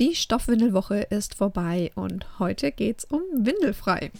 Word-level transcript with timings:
Die 0.00 0.14
Stoffwindelwoche 0.14 1.00
ist 1.10 1.34
vorbei 1.34 1.90
und 1.96 2.38
heute 2.38 2.70
geht's 2.70 3.04
um 3.04 3.20
Windelfrei. 3.34 4.12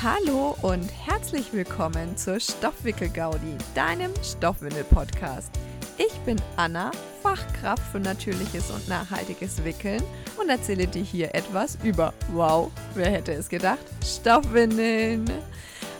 Hallo 0.00 0.56
und 0.62 0.88
herzlich 1.04 1.52
willkommen 1.52 2.16
zur 2.16 2.38
Stoffwickel-Gaudi, 2.38 3.56
deinem 3.74 4.12
Stoffwindel-Podcast. 4.22 5.50
Ich 5.98 6.12
bin 6.20 6.40
Anna, 6.56 6.92
Fachkraft 7.24 7.82
für 7.90 7.98
natürliches 7.98 8.70
und 8.70 8.86
nachhaltiges 8.88 9.64
Wickeln 9.64 10.04
und 10.40 10.48
erzähle 10.48 10.86
dir 10.86 11.02
hier 11.02 11.34
etwas 11.34 11.76
über, 11.82 12.14
wow, 12.32 12.70
wer 12.94 13.10
hätte 13.10 13.32
es 13.32 13.48
gedacht, 13.48 13.84
Stoffwindeln. 14.04 15.28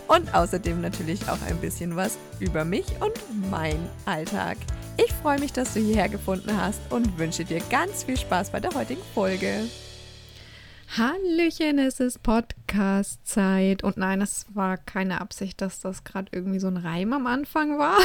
Und 0.06 0.32
außerdem 0.32 0.80
natürlich 0.80 1.28
auch 1.28 1.42
ein 1.48 1.56
bisschen 1.56 1.96
was 1.96 2.16
über 2.38 2.64
mich 2.64 2.86
und 3.00 3.50
mein 3.50 3.88
Alltag. 4.04 4.56
Ich 5.02 5.14
freue 5.14 5.40
mich, 5.40 5.52
dass 5.52 5.72
du 5.72 5.80
hierher 5.80 6.10
gefunden 6.10 6.54
hast 6.54 6.92
und 6.92 7.16
wünsche 7.16 7.44
dir 7.44 7.60
ganz 7.70 8.04
viel 8.04 8.18
Spaß 8.18 8.50
bei 8.50 8.60
der 8.60 8.74
heutigen 8.74 9.02
Folge. 9.14 9.64
Hallöchen, 10.94 11.78
es 11.78 12.00
ist 12.00 12.22
Podcast-Zeit. 12.22 13.82
Und 13.82 13.96
nein, 13.96 14.20
es 14.20 14.44
war 14.52 14.76
keine 14.76 15.22
Absicht, 15.22 15.62
dass 15.62 15.80
das 15.80 16.04
gerade 16.04 16.28
irgendwie 16.32 16.58
so 16.58 16.66
ein 16.66 16.76
Reim 16.76 17.14
am 17.14 17.26
Anfang 17.26 17.78
war. 17.78 17.96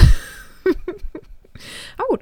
Aber 1.97 2.07
gut. 2.07 2.21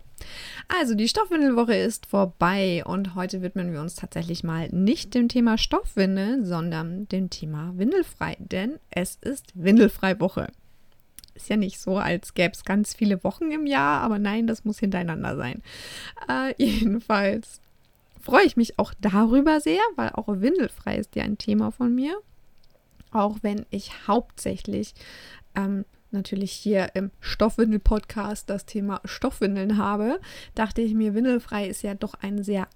Also, 0.67 0.95
die 0.95 1.09
Stoffwindelwoche 1.09 1.75
ist 1.75 2.07
vorbei 2.07 2.81
und 2.83 3.13
heute 3.13 3.43
widmen 3.43 3.73
wir 3.73 3.81
uns 3.81 3.93
tatsächlich 3.93 4.43
mal 4.43 4.69
nicht 4.69 5.13
dem 5.13 5.27
Thema 5.27 5.59
Stoffwindel, 5.59 6.45
sondern 6.45 7.07
dem 7.09 7.29
Thema 7.29 7.73
Windelfrei, 7.75 8.37
denn 8.39 8.79
es 8.89 9.19
ist 9.21 9.51
Windelfrei-Woche. 9.53 10.47
Ist 11.35 11.49
ja 11.49 11.57
nicht 11.57 11.79
so, 11.79 11.97
als 11.97 12.33
gäbe 12.33 12.53
es 12.53 12.63
ganz 12.63 12.93
viele 12.93 13.23
Wochen 13.23 13.51
im 13.51 13.65
Jahr, 13.65 14.01
aber 14.01 14.19
nein, 14.19 14.47
das 14.47 14.65
muss 14.65 14.79
hintereinander 14.79 15.35
sein. 15.35 15.61
Äh, 16.29 16.53
jedenfalls 16.63 17.59
freue 18.21 18.45
ich 18.45 18.55
mich 18.55 18.79
auch 18.79 18.93
darüber 19.01 19.59
sehr, 19.59 19.81
weil 19.95 20.09
auch 20.09 20.27
Windelfrei 20.27 20.97
ist 20.97 21.15
ja 21.15 21.23
ein 21.23 21.37
Thema 21.37 21.71
von 21.71 21.93
mir. 21.93 22.15
Auch 23.11 23.37
wenn 23.41 23.65
ich 23.69 24.07
hauptsächlich 24.07 24.93
ähm, 25.55 25.85
natürlich 26.11 26.51
hier 26.51 26.95
im 26.95 27.11
Stoffwindel-Podcast 27.19 28.49
das 28.49 28.65
Thema 28.65 29.01
Stoffwindeln 29.03 29.77
habe, 29.77 30.19
dachte 30.55 30.81
ich 30.81 30.93
mir, 30.93 31.13
Windelfrei 31.13 31.67
ist 31.67 31.83
ja 31.83 31.95
doch 31.95 32.13
ein 32.15 32.43
sehr 32.43 32.67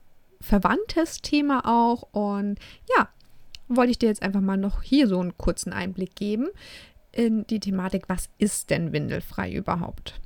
verwandtes 0.41 1.21
Thema 1.21 1.61
auch. 1.65 2.03
Und 2.11 2.59
ja, 2.97 3.07
wollte 3.67 3.91
ich 3.91 3.99
dir 3.99 4.09
jetzt 4.09 4.21
einfach 4.23 4.41
mal 4.41 4.57
noch 4.57 4.81
hier 4.81 5.07
so 5.07 5.19
einen 5.19 5.37
kurzen 5.37 5.73
Einblick 5.73 6.15
geben 6.15 6.49
in 7.17 7.47
die 7.47 7.59
Thematik, 7.59 8.07
was 8.07 8.29
ist 8.37 8.69
denn 8.69 8.93
windelfrei 8.93 9.51
überhaupt? 9.51 10.21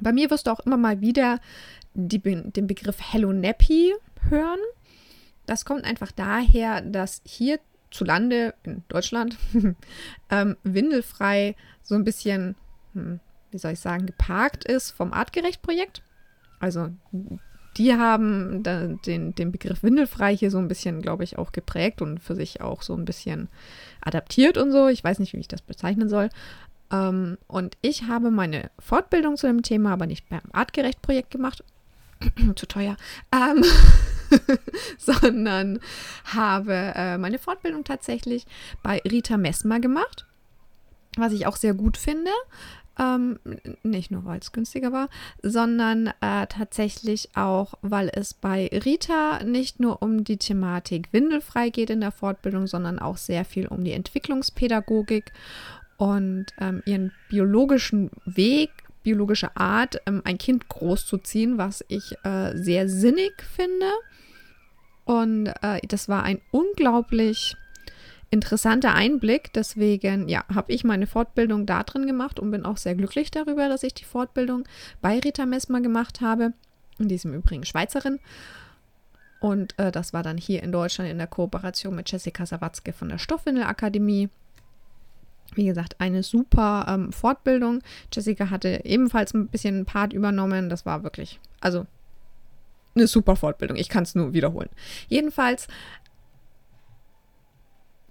Bei 0.00 0.12
mir 0.12 0.30
wirst 0.30 0.46
du 0.46 0.52
auch 0.52 0.60
immer 0.60 0.76
mal 0.76 1.00
wieder 1.00 1.40
die, 1.94 2.20
den 2.20 2.66
Begriff 2.66 2.98
Hello 3.00 3.32
Nappy 3.32 3.94
hören. 4.28 4.60
Das 5.46 5.64
kommt 5.64 5.84
einfach 5.84 6.12
daher, 6.12 6.82
dass 6.82 7.20
hierzulande 7.24 8.54
in 8.62 8.84
Deutschland 8.88 9.38
ähm, 10.30 10.56
windelfrei 10.62 11.56
so 11.82 11.96
ein 11.96 12.04
bisschen, 12.04 12.54
hm, 12.92 13.18
wie 13.50 13.58
soll 13.58 13.72
ich 13.72 13.80
sagen, 13.80 14.06
geparkt 14.06 14.64
ist 14.64 14.92
vom 14.92 15.12
Artgerecht-Projekt. 15.12 16.02
Also 16.60 16.90
die 17.76 17.94
haben 17.94 18.62
den, 18.62 19.34
den 19.34 19.52
Begriff 19.52 19.82
windelfrei 19.82 20.36
hier 20.36 20.50
so 20.50 20.58
ein 20.58 20.68
bisschen, 20.68 21.02
glaube 21.02 21.24
ich, 21.24 21.38
auch 21.38 21.52
geprägt 21.52 22.02
und 22.02 22.20
für 22.20 22.34
sich 22.34 22.60
auch 22.60 22.82
so 22.82 22.94
ein 22.94 23.04
bisschen 23.04 23.48
adaptiert 24.00 24.56
und 24.56 24.72
so. 24.72 24.88
Ich 24.88 25.04
weiß 25.04 25.18
nicht, 25.18 25.32
wie 25.32 25.40
ich 25.40 25.48
das 25.48 25.62
bezeichnen 25.62 26.08
soll. 26.08 26.30
Ähm, 26.90 27.38
und 27.46 27.76
ich 27.82 28.04
habe 28.04 28.30
meine 28.30 28.70
Fortbildung 28.78 29.36
zu 29.36 29.46
dem 29.46 29.62
Thema 29.62 29.92
aber 29.92 30.06
nicht 30.06 30.28
beim 30.28 30.40
Artgerecht-Projekt 30.52 31.30
gemacht. 31.30 31.62
zu 32.56 32.66
teuer. 32.66 32.96
Ähm, 33.32 33.64
sondern 34.98 35.80
habe 36.24 36.92
äh, 36.94 37.18
meine 37.18 37.38
Fortbildung 37.38 37.84
tatsächlich 37.84 38.46
bei 38.82 39.00
Rita 39.04 39.36
Messmer 39.36 39.80
gemacht, 39.80 40.26
was 41.16 41.32
ich 41.32 41.46
auch 41.46 41.56
sehr 41.56 41.74
gut 41.74 41.96
finde. 41.96 42.30
Ähm, 42.98 43.38
nicht 43.82 44.10
nur, 44.10 44.24
weil 44.24 44.38
es 44.38 44.52
günstiger 44.52 44.90
war, 44.90 45.10
sondern 45.42 46.08
äh, 46.22 46.46
tatsächlich 46.48 47.36
auch, 47.36 47.74
weil 47.82 48.10
es 48.14 48.32
bei 48.32 48.70
Rita 48.72 49.44
nicht 49.44 49.80
nur 49.80 50.02
um 50.02 50.24
die 50.24 50.38
Thematik 50.38 51.12
Windelfrei 51.12 51.68
geht 51.68 51.90
in 51.90 52.00
der 52.00 52.10
Fortbildung, 52.12 52.66
sondern 52.66 52.98
auch 52.98 53.18
sehr 53.18 53.44
viel 53.44 53.66
um 53.66 53.84
die 53.84 53.92
Entwicklungspädagogik 53.92 55.32
und 55.98 56.46
ähm, 56.58 56.82
ihren 56.86 57.12
biologischen 57.28 58.10
Weg, 58.24 58.70
biologische 59.02 59.54
Art, 59.56 60.00
ähm, 60.06 60.22
ein 60.24 60.38
Kind 60.38 60.68
großzuziehen, 60.68 61.58
was 61.58 61.84
ich 61.88 62.16
äh, 62.24 62.56
sehr 62.56 62.88
sinnig 62.88 63.42
finde. 63.42 63.86
Und 65.04 65.48
äh, 65.62 65.80
das 65.86 66.08
war 66.08 66.24
ein 66.24 66.40
unglaublich 66.50 67.56
interessanter 68.30 68.94
Einblick. 68.94 69.52
Deswegen, 69.52 70.28
ja, 70.28 70.44
habe 70.52 70.72
ich 70.72 70.84
meine 70.84 71.06
Fortbildung 71.06 71.66
da 71.66 71.82
drin 71.82 72.06
gemacht 72.06 72.40
und 72.40 72.50
bin 72.50 72.64
auch 72.64 72.76
sehr 72.76 72.94
glücklich 72.94 73.30
darüber, 73.30 73.68
dass 73.68 73.82
ich 73.82 73.94
die 73.94 74.04
Fortbildung 74.04 74.64
bei 75.00 75.18
Rita 75.18 75.46
Messmer 75.46 75.80
gemacht 75.80 76.20
habe. 76.20 76.52
In 76.98 77.08
diesem 77.08 77.34
Übrigen 77.34 77.64
Schweizerin. 77.64 78.18
Und 79.40 79.78
äh, 79.78 79.92
das 79.92 80.12
war 80.12 80.22
dann 80.22 80.38
hier 80.38 80.62
in 80.62 80.72
Deutschland 80.72 81.10
in 81.10 81.18
der 81.18 81.26
Kooperation 81.26 81.94
mit 81.94 82.10
Jessica 82.10 82.46
Sawatzke 82.46 82.92
von 82.92 83.10
der 83.10 83.18
Stoffwindelakademie. 83.18 84.30
Wie 85.54 85.66
gesagt, 85.66 86.00
eine 86.00 86.22
super 86.22 86.86
ähm, 86.88 87.12
Fortbildung. 87.12 87.82
Jessica 88.12 88.50
hatte 88.50 88.80
ebenfalls 88.84 89.34
ein 89.34 89.48
bisschen 89.48 89.84
Part 89.84 90.12
übernommen. 90.12 90.68
Das 90.68 90.86
war 90.86 91.02
wirklich, 91.02 91.38
also 91.60 91.86
eine 92.94 93.06
super 93.06 93.36
Fortbildung. 93.36 93.76
Ich 93.76 93.88
kann 93.88 94.02
es 94.04 94.14
nur 94.14 94.32
wiederholen. 94.32 94.70
Jedenfalls 95.08 95.68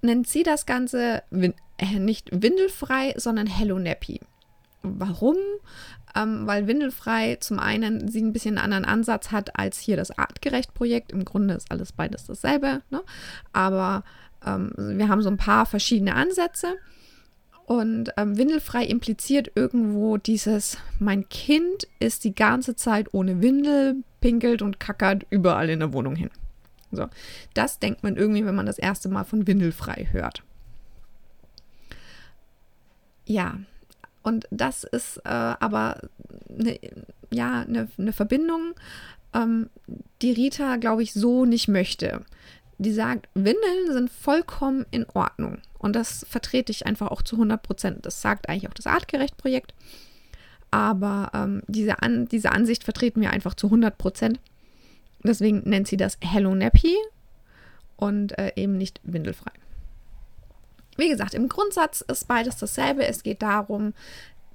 nennt 0.06 0.28
sie 0.28 0.44
das 0.44 0.66
Ganze 0.66 1.24
äh, 1.32 2.00
nicht 2.00 2.30
windelfrei, 2.32 3.14
sondern 3.18 3.48
Hello 3.48 3.80
Nappy. 3.80 4.20
Warum? 4.82 5.38
Ähm, 6.16 6.48
weil 6.48 6.68
Windelfrei 6.68 7.38
zum 7.38 7.60
einen 7.60 8.08
sie 8.08 8.22
ein 8.22 8.34
bisschen 8.34 8.58
einen 8.58 8.74
anderen 8.74 8.86
Ansatz 8.86 9.32
hat 9.32 9.60
als 9.60 9.80
hier 9.80 9.98
das 9.98 10.18
Artgerecht-Projekt. 10.18 11.12
Im 11.12 11.26
Grunde 11.26 11.56
ist 11.56 11.72
alles 11.72 11.92
beides 11.92 12.26
dasselbe, 12.26 12.82
ne? 12.90 13.02
aber 13.52 14.04
ähm, 14.46 14.72
wir 14.78 15.10
haben 15.10 15.22
so 15.22 15.30
ein 15.30 15.38
paar 15.38 15.66
verschiedene 15.66 16.16
Ansätze. 16.16 16.76
Und 17.66 18.12
ähm, 18.18 18.38
Windelfrei 18.38 18.86
impliziert 18.86 19.52
irgendwo 19.56 20.18
dieses, 20.18 20.78
mein 21.00 21.28
Kind 21.30 21.88
ist 22.00 22.24
die 22.24 22.36
ganze 22.36 22.76
Zeit 22.76 23.08
ohne 23.12 23.42
Windel, 23.42 24.04
pinkelt 24.22 24.62
und 24.62 24.80
kackert 24.80 25.26
überall 25.32 25.70
in 25.70 25.80
der 25.80 25.92
Wohnung 25.92 26.16
hin. 26.16 26.30
So, 26.96 27.08
das 27.54 27.80
denkt 27.80 28.04
man 28.04 28.16
irgendwie, 28.16 28.46
wenn 28.46 28.56
man 28.56 28.66
das 28.66 28.80
erste 28.80 29.10
Mal 29.10 29.24
von 29.24 29.48
Windelfrei 29.48 30.08
hört. 30.12 30.44
Ja, 33.26 33.60
und 34.22 34.48
das 34.52 34.84
ist 34.84 35.18
äh, 35.18 35.30
aber 35.30 36.02
eine, 36.50 36.80
ja, 37.32 37.62
eine, 37.62 37.88
eine 37.98 38.14
Verbindung, 38.14 38.74
ähm, 39.34 39.70
die 40.22 40.32
Rita, 40.32 40.78
glaube 40.78 41.04
ich, 41.04 41.14
so 41.14 41.46
nicht 41.46 41.68
möchte. 41.68 42.22
Die 42.78 42.92
sagt, 42.92 43.30
Windeln 43.36 43.92
sind 43.92 44.10
vollkommen 44.10 44.86
in 44.92 45.06
Ordnung. 45.14 45.60
Und 45.78 45.96
das 45.96 46.26
vertrete 46.30 46.72
ich 46.72 46.86
einfach 46.86 47.08
auch 47.08 47.22
zu 47.22 47.36
100 47.36 47.62
Prozent. 47.62 48.06
Das 48.06 48.22
sagt 48.22 48.50
eigentlich 48.50 48.68
auch 48.68 48.74
das 48.74 48.88
Artgerecht-Projekt. 48.88 49.74
Aber 50.72 51.30
ähm, 51.34 51.62
diese, 51.68 52.02
An 52.02 52.26
diese 52.26 52.52
Ansicht 52.52 52.84
vertreten 52.84 53.22
wir 53.22 53.30
einfach 53.30 53.54
zu 53.54 53.68
100 53.68 53.98
Prozent. 53.98 54.40
Deswegen 55.26 55.62
nennt 55.66 55.88
sie 55.88 55.98
das 55.98 56.18
Hello 56.22 56.54
Nappy 56.56 56.96
und 57.98 58.38
äh, 58.38 58.52
eben 58.56 58.78
nicht 58.78 59.00
windelfrei. 59.04 59.52
Wie 60.98 61.10
gesagt, 61.10 61.34
im 61.34 61.50
Grundsatz 61.50 62.02
ist 62.02 62.28
beides 62.28 62.58
dasselbe. 62.58 63.06
Es 63.06 63.24
geht 63.24 63.42
darum, 63.42 63.94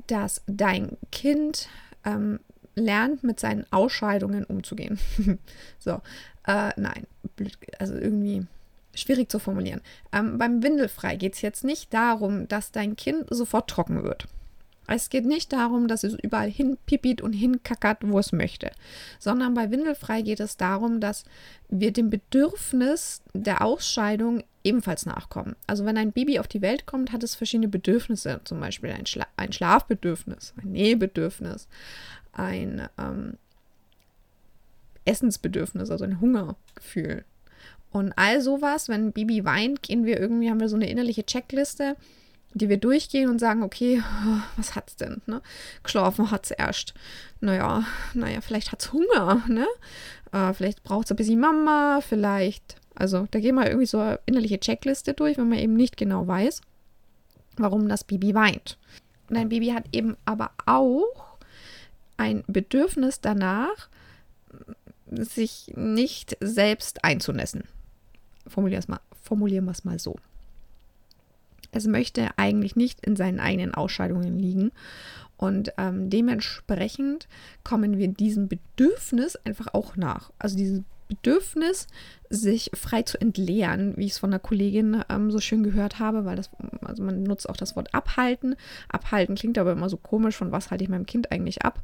dass 0.06 0.42
dein 0.46 0.96
Kind 1.12 1.68
ähm, 2.04 2.40
lernt, 2.74 3.22
mit 3.22 3.40
seinen 3.40 3.66
Ausscheidungen 3.70 4.44
umzugehen. 4.44 4.98
so, 5.78 6.00
äh, 6.46 6.70
nein, 6.76 7.06
also 7.78 7.94
irgendwie 7.94 8.46
schwierig 8.94 9.30
zu 9.30 9.38
formulieren. 9.38 9.82
Ähm, 10.12 10.38
beim 10.38 10.62
Windelfrei 10.62 11.16
geht 11.16 11.34
es 11.34 11.42
jetzt 11.42 11.64
nicht 11.64 11.92
darum, 11.92 12.48
dass 12.48 12.72
dein 12.72 12.96
Kind 12.96 13.26
sofort 13.30 13.68
trocken 13.68 14.02
wird. 14.02 14.26
Es 14.92 15.08
geht 15.08 15.24
nicht 15.24 15.52
darum, 15.52 15.86
dass 15.86 16.02
es 16.02 16.14
überall 16.14 16.50
hinpipit 16.50 17.20
und 17.22 17.32
hinkackert, 17.32 17.98
wo 18.02 18.18
es 18.18 18.32
möchte, 18.32 18.72
sondern 19.20 19.54
bei 19.54 19.70
Windelfrei 19.70 20.22
geht 20.22 20.40
es 20.40 20.56
darum, 20.56 20.98
dass 20.98 21.24
wir 21.68 21.92
dem 21.92 22.10
Bedürfnis 22.10 23.22
der 23.32 23.64
Ausscheidung 23.64 24.42
ebenfalls 24.64 25.06
nachkommen. 25.06 25.54
Also 25.68 25.84
wenn 25.84 25.96
ein 25.96 26.10
Baby 26.10 26.40
auf 26.40 26.48
die 26.48 26.60
Welt 26.60 26.86
kommt, 26.86 27.12
hat 27.12 27.22
es 27.22 27.36
verschiedene 27.36 27.68
Bedürfnisse, 27.68 28.40
zum 28.42 28.58
Beispiel 28.58 28.90
ein, 28.90 29.06
Schla 29.06 29.26
ein 29.36 29.52
Schlafbedürfnis, 29.52 30.54
ein 30.60 30.72
Nähebedürfnis, 30.72 31.68
ein 32.32 32.88
ähm, 32.98 33.34
Essensbedürfnis, 35.04 35.90
also 35.90 36.04
ein 36.04 36.20
Hungergefühl. 36.20 37.24
Und 37.92 38.12
all 38.16 38.40
sowas, 38.40 38.88
wenn 38.88 39.06
ein 39.06 39.12
Baby 39.12 39.44
weint, 39.44 39.84
gehen 39.84 40.04
wir 40.04 40.18
irgendwie, 40.18 40.50
haben 40.50 40.60
wir 40.60 40.68
so 40.68 40.76
eine 40.76 40.90
innerliche 40.90 41.24
Checkliste, 41.24 41.96
die 42.52 42.68
wir 42.68 42.78
durchgehen 42.78 43.30
und 43.30 43.38
sagen, 43.38 43.62
okay, 43.62 44.02
was 44.56 44.74
hat's 44.74 44.96
denn? 44.96 45.22
Ne? 45.26 45.42
Geschlafen 45.82 46.30
hat's 46.30 46.50
erst. 46.50 46.94
Naja, 47.40 47.84
naja, 48.14 48.40
vielleicht 48.40 48.72
hat's 48.72 48.92
Hunger, 48.92 49.42
ne? 49.48 49.66
Äh, 50.32 50.52
vielleicht 50.52 50.82
braucht 50.82 51.06
es 51.06 51.10
ein 51.12 51.16
bisschen 51.16 51.40
Mama, 51.40 52.00
vielleicht. 52.00 52.76
Also 52.94 53.26
da 53.30 53.40
gehen 53.40 53.54
wir 53.54 53.66
irgendwie 53.66 53.86
so 53.86 53.98
eine 53.98 54.20
innerliche 54.26 54.60
Checkliste 54.60 55.14
durch, 55.14 55.38
wenn 55.38 55.48
man 55.48 55.58
eben 55.58 55.74
nicht 55.74 55.96
genau 55.96 56.26
weiß, 56.26 56.60
warum 57.56 57.88
das 57.88 58.04
Baby 58.04 58.34
weint. 58.34 58.78
Und 59.28 59.36
ein 59.36 59.48
Baby 59.48 59.68
hat 59.68 59.84
eben 59.92 60.16
aber 60.24 60.50
auch 60.66 61.38
ein 62.16 62.44
Bedürfnis 62.46 63.20
danach, 63.20 63.88
sich 65.06 65.72
nicht 65.74 66.36
selbst 66.40 67.04
einzunässen. 67.04 67.64
Formulieren 69.22 69.64
wir 69.64 69.72
es 69.72 69.84
mal 69.84 69.98
so. 69.98 70.16
Es 71.72 71.86
möchte 71.86 72.28
eigentlich 72.36 72.76
nicht 72.76 73.04
in 73.04 73.16
seinen 73.16 73.40
eigenen 73.40 73.74
Ausscheidungen 73.74 74.38
liegen. 74.38 74.72
Und 75.36 75.72
ähm, 75.78 76.10
dementsprechend 76.10 77.28
kommen 77.64 77.96
wir 77.96 78.08
diesem 78.08 78.48
Bedürfnis 78.48 79.36
einfach 79.36 79.68
auch 79.72 79.96
nach. 79.96 80.30
Also 80.38 80.56
dieses 80.56 80.82
Bedürfnis, 81.10 81.88
sich 82.32 82.70
frei 82.74 83.02
zu 83.02 83.20
entleeren, 83.20 83.96
wie 83.96 84.06
ich 84.06 84.12
es 84.12 84.18
von 84.18 84.30
einer 84.30 84.38
Kollegin 84.38 85.02
ähm, 85.08 85.32
so 85.32 85.40
schön 85.40 85.64
gehört 85.64 85.98
habe, 85.98 86.24
weil 86.24 86.36
das, 86.36 86.50
also 86.82 87.02
man 87.02 87.24
nutzt 87.24 87.48
auch 87.48 87.56
das 87.56 87.74
Wort 87.74 87.92
abhalten. 87.92 88.54
Abhalten 88.88 89.34
klingt 89.34 89.58
aber 89.58 89.72
immer 89.72 89.88
so 89.88 89.96
komisch, 89.96 90.36
von 90.36 90.52
was 90.52 90.70
halte 90.70 90.84
ich 90.84 90.90
meinem 90.90 91.06
Kind 91.06 91.32
eigentlich 91.32 91.62
ab. 91.62 91.82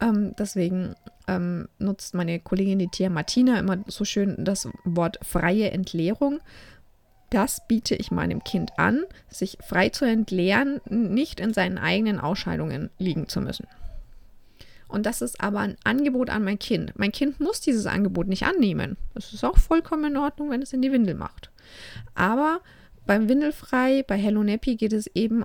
Ähm, 0.00 0.34
deswegen 0.36 0.96
ähm, 1.28 1.68
nutzt 1.78 2.14
meine 2.14 2.40
Kollegin, 2.40 2.80
die 2.80 2.88
Tia 2.88 3.08
Martina, 3.08 3.58
immer 3.60 3.78
so 3.86 4.04
schön 4.04 4.34
das 4.38 4.68
Wort 4.84 5.20
freie 5.22 5.70
Entleerung. 5.70 6.40
Das 7.34 7.66
biete 7.66 7.96
ich 7.96 8.12
meinem 8.12 8.44
Kind 8.44 8.78
an, 8.78 9.02
sich 9.28 9.58
frei 9.60 9.88
zu 9.88 10.04
entleeren, 10.04 10.80
nicht 10.88 11.40
in 11.40 11.52
seinen 11.52 11.78
eigenen 11.78 12.20
Ausscheidungen 12.20 12.90
liegen 12.96 13.28
zu 13.28 13.40
müssen. 13.40 13.66
Und 14.86 15.04
das 15.04 15.20
ist 15.20 15.40
aber 15.40 15.58
ein 15.58 15.76
Angebot 15.82 16.30
an 16.30 16.44
mein 16.44 16.60
Kind. 16.60 16.92
Mein 16.96 17.10
Kind 17.10 17.40
muss 17.40 17.60
dieses 17.60 17.86
Angebot 17.86 18.28
nicht 18.28 18.44
annehmen. 18.44 18.96
Es 19.16 19.32
ist 19.32 19.42
auch 19.42 19.58
vollkommen 19.58 20.12
in 20.12 20.16
Ordnung, 20.16 20.50
wenn 20.50 20.62
es 20.62 20.72
in 20.72 20.80
die 20.80 20.92
Windel 20.92 21.16
macht. 21.16 21.50
Aber 22.14 22.60
beim 23.04 23.28
Windelfrei, 23.28 24.04
bei 24.06 24.16
Hello 24.16 24.44
Nappy 24.44 24.76
geht 24.76 24.92
es 24.92 25.08
eben 25.08 25.44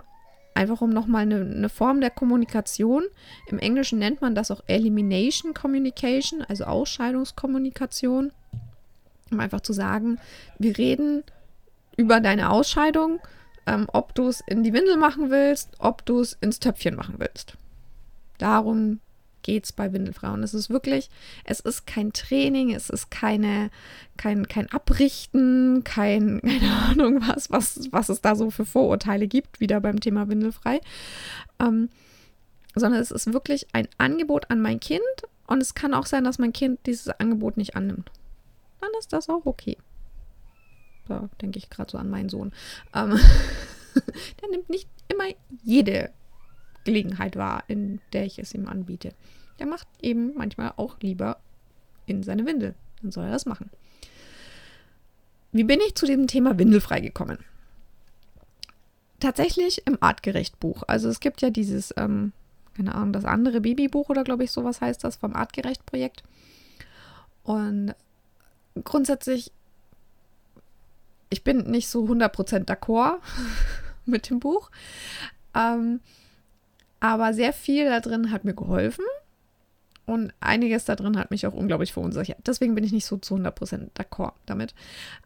einfach 0.53 0.81
um 0.81 0.91
nochmal 0.91 1.23
eine, 1.23 1.41
eine 1.41 1.69
Form 1.69 2.01
der 2.01 2.11
Kommunikation. 2.11 3.05
Im 3.47 3.57
Englischen 3.57 3.97
nennt 3.97 4.21
man 4.21 4.35
das 4.35 4.51
auch 4.51 4.61
Elimination 4.67 5.55
Communication, 5.55 6.43
also 6.43 6.65
Ausscheidungskommunikation. 6.65 8.31
Um 9.31 9.39
einfach 9.39 9.61
zu 9.61 9.73
sagen, 9.73 10.19
wir 10.59 10.77
reden 10.77 11.23
über 11.99 12.21
deine 12.21 12.49
Ausscheidung, 12.49 13.19
ähm, 13.67 13.87
ob 13.91 14.15
du 14.15 14.29
es 14.29 14.39
in 14.39 14.63
die 14.63 14.71
Windel 14.71 14.95
machen 14.95 15.29
willst, 15.29 15.71
ob 15.79 16.05
du 16.05 16.21
es 16.21 16.37
ins 16.39 16.59
Töpfchen 16.59 16.95
machen 16.95 17.15
willst. 17.17 17.55
Darum 18.37 19.01
geht 19.43 19.65
es 19.65 19.73
bei 19.73 19.91
Windelfrauen. 19.91 20.41
Es 20.41 20.53
ist 20.53 20.69
wirklich, 20.69 21.09
es 21.43 21.59
ist 21.59 21.85
kein 21.85 22.13
Training, 22.13 22.73
es 22.73 22.89
ist 22.89 23.11
keine, 23.11 23.69
kein, 24.15 24.47
kein 24.47 24.71
Abrichten, 24.71 25.83
kein, 25.83 26.39
keine 26.45 26.71
Ahnung 26.71 27.21
was, 27.27 27.51
was, 27.51 27.89
was 27.91 28.07
es 28.07 28.21
da 28.21 28.35
so 28.35 28.49
für 28.49 28.65
Vorurteile 28.65 29.27
gibt, 29.27 29.59
wieder 29.59 29.81
beim 29.81 29.99
Thema 29.99 30.29
Windelfrei. 30.29 30.79
Ähm, 31.59 31.89
sondern 32.75 33.01
es 33.01 33.11
ist 33.11 33.33
wirklich 33.33 33.67
ein 33.73 33.89
Angebot 33.97 34.49
an 34.49 34.61
mein 34.61 34.79
Kind 34.79 35.01
und 35.47 35.61
es 35.61 35.73
kann 35.73 35.93
auch 35.93 36.05
sein, 36.05 36.23
dass 36.23 36.39
mein 36.39 36.53
Kind 36.53 36.79
dieses 36.85 37.09
Angebot 37.09 37.57
nicht 37.57 37.75
annimmt. 37.75 38.09
Dann 38.79 38.91
ist 38.99 39.11
das 39.11 39.27
auch 39.27 39.45
okay. 39.45 39.75
Da 41.09 41.29
denke 41.41 41.57
ich 41.57 41.69
gerade 41.69 41.91
so 41.91 41.97
an 41.97 42.09
meinen 42.09 42.29
Sohn. 42.29 42.53
Ähm, 42.93 43.11
der 44.41 44.49
nimmt 44.49 44.69
nicht 44.69 44.87
immer 45.09 45.25
jede 45.63 46.11
Gelegenheit 46.85 47.35
wahr, 47.35 47.63
in 47.67 47.99
der 48.13 48.25
ich 48.25 48.39
es 48.39 48.53
ihm 48.53 48.67
anbiete. 48.67 49.13
Der 49.59 49.67
macht 49.67 49.87
eben 50.01 50.33
manchmal 50.35 50.73
auch 50.77 50.97
lieber 51.01 51.37
in 52.05 52.23
seine 52.23 52.45
Windel. 52.45 52.75
Dann 53.01 53.11
soll 53.11 53.25
er 53.25 53.31
das 53.31 53.45
machen. 53.45 53.69
Wie 55.51 55.63
bin 55.63 55.79
ich 55.85 55.95
zu 55.95 56.05
dem 56.05 56.27
Thema 56.27 56.57
Windelfrei 56.57 56.99
gekommen? 56.99 57.39
Tatsächlich 59.19 59.85
im 59.85 59.97
Artgerecht-Buch. 59.99 60.83
Also 60.87 61.09
es 61.09 61.19
gibt 61.19 61.41
ja 61.41 61.49
dieses, 61.49 61.93
ähm, 61.97 62.31
keine 62.75 62.95
Ahnung, 62.95 63.13
das 63.13 63.25
andere 63.25 63.59
Babybuch 63.59 64.09
oder 64.09 64.23
glaube 64.23 64.43
ich 64.43 64.51
sowas 64.51 64.79
heißt 64.79 65.03
das 65.03 65.17
vom 65.17 65.35
Artgerecht-Projekt. 65.35 66.23
Und 67.43 67.95
grundsätzlich 68.83 69.51
ich 71.29 71.43
bin 71.43 71.69
nicht 71.69 71.87
so 71.87 72.05
100% 72.05 72.65
d'accord 72.65 73.19
mit 74.05 74.29
dem 74.29 74.39
Buch. 74.39 74.71
Ähm, 75.55 75.99
aber 76.99 77.33
sehr 77.33 77.53
viel 77.53 77.85
da 77.85 77.99
drin 77.99 78.31
hat 78.31 78.43
mir 78.43 78.53
geholfen. 78.53 79.05
Und 80.05 80.33
einiges 80.39 80.85
da 80.85 80.95
drin 80.95 81.19
hat 81.19 81.29
mich 81.29 81.45
auch 81.45 81.53
unglaublich 81.53 81.93
verunsichert. 81.93 82.39
Deswegen 82.47 82.73
bin 82.73 82.83
ich 82.83 82.91
nicht 82.91 83.05
so 83.05 83.17
zu 83.17 83.35
100% 83.35 83.91
d'accord 83.95 84.33
damit. 84.47 84.73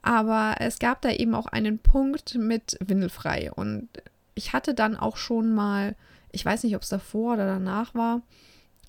Aber 0.02 0.56
es 0.60 0.78
gab 0.78 1.02
da 1.02 1.10
eben 1.10 1.36
auch 1.36 1.46
einen 1.46 1.80
Punkt 1.80 2.36
mit 2.36 2.78
Windelfrei. 2.86 3.50
Und 3.54 3.88
ich 4.36 4.52
hatte 4.52 4.74
dann 4.74 4.98
auch 4.98 5.16
schon 5.16 5.56
mal, 5.56 5.96
ich 6.34 6.44
weiß 6.44 6.64
nicht, 6.64 6.76
ob 6.76 6.82
es 6.82 6.90
davor 6.90 7.36
oder 7.36 7.46
danach 7.46 7.96
war. 7.96 8.24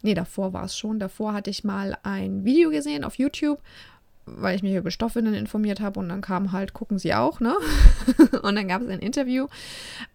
Nee, 0.03 0.15
davor 0.15 0.53
war 0.53 0.65
es 0.65 0.77
schon. 0.77 0.99
Davor 0.99 1.33
hatte 1.33 1.51
ich 1.51 1.63
mal 1.63 1.97
ein 2.03 2.45
Video 2.45 2.71
gesehen 2.71 3.05
auf 3.05 3.15
YouTube 3.15 3.61
weil 4.27 4.57
ich 4.57 4.63
mich 4.63 4.75
über 4.75 4.91
Stoffwindeln 4.91 5.37
informiert 5.37 5.81
habe 5.81 6.01
und 6.01 6.09
dann 6.09 6.21
kam 6.21 6.53
halt, 6.53 6.73
gucken 6.73 6.99
Sie 6.99 7.15
auch, 7.15 7.41
ne? 7.41 7.55
und 8.43 8.55
dann 8.55 8.69
gab 8.69 8.83
es 8.83 8.89
ein 8.89 9.01
Interview 9.01 9.47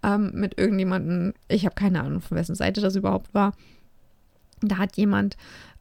ähm, 0.03 0.31
mit 0.33 0.57
irgendjemandem, 0.57 1.33
ich 1.47 1.65
habe 1.65 1.75
keine 1.75 2.01
Ahnung, 2.01 2.21
von 2.21 2.37
wessen 2.37 2.55
Seite 2.55 2.81
das 2.81 2.95
überhaupt 2.95 3.33
war. 3.33 3.53
Da 4.61 4.77
hat 4.77 4.97
jemand 4.97 5.37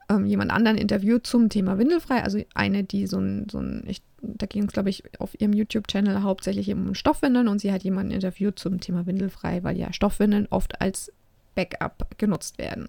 ähm, 0.09 0.25
jemand 0.25 0.51
anderen 0.51 0.79
interviewt 0.79 1.27
zum 1.27 1.49
Thema 1.49 1.79
Windelfrei, 1.79 2.23
also 2.23 2.43
eine, 2.55 2.85
die 2.85 3.07
so 3.07 3.19
ein, 3.19 3.47
so 3.51 3.59
ein 3.59 3.85
ich, 3.87 4.03
da 4.23 4.47
ging 4.47 4.65
es, 4.65 4.73
glaube 4.73 4.91
ich, 4.91 5.03
auf 5.21 5.39
ihrem 5.39 5.53
YouTube-Channel 5.53 6.23
hauptsächlich 6.23 6.69
eben 6.69 6.89
um 6.89 6.95
Stoffwindeln 6.95 7.49
und 7.49 7.61
sie 7.61 7.73
hat 7.73 7.83
jemanden 7.83 8.13
interviewt 8.13 8.59
zum 8.59 8.81
Thema 8.81 9.07
Windelfrei, 9.07 9.63
weil 9.65 9.77
ja 9.77 9.93
Stoffwindeln 9.93 10.47
oft 10.51 10.81
als 10.81 11.13
Backup 11.55 12.19
genutzt 12.19 12.59
werden. 12.59 12.89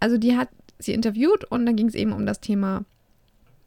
Also 0.00 0.18
die 0.18 0.36
hat 0.36 0.48
sie 0.78 0.94
interviewt 0.94 1.44
und 1.44 1.64
dann 1.64 1.76
ging 1.76 1.88
es 1.88 1.94
eben 1.94 2.12
um 2.12 2.26
das 2.26 2.40
Thema 2.40 2.84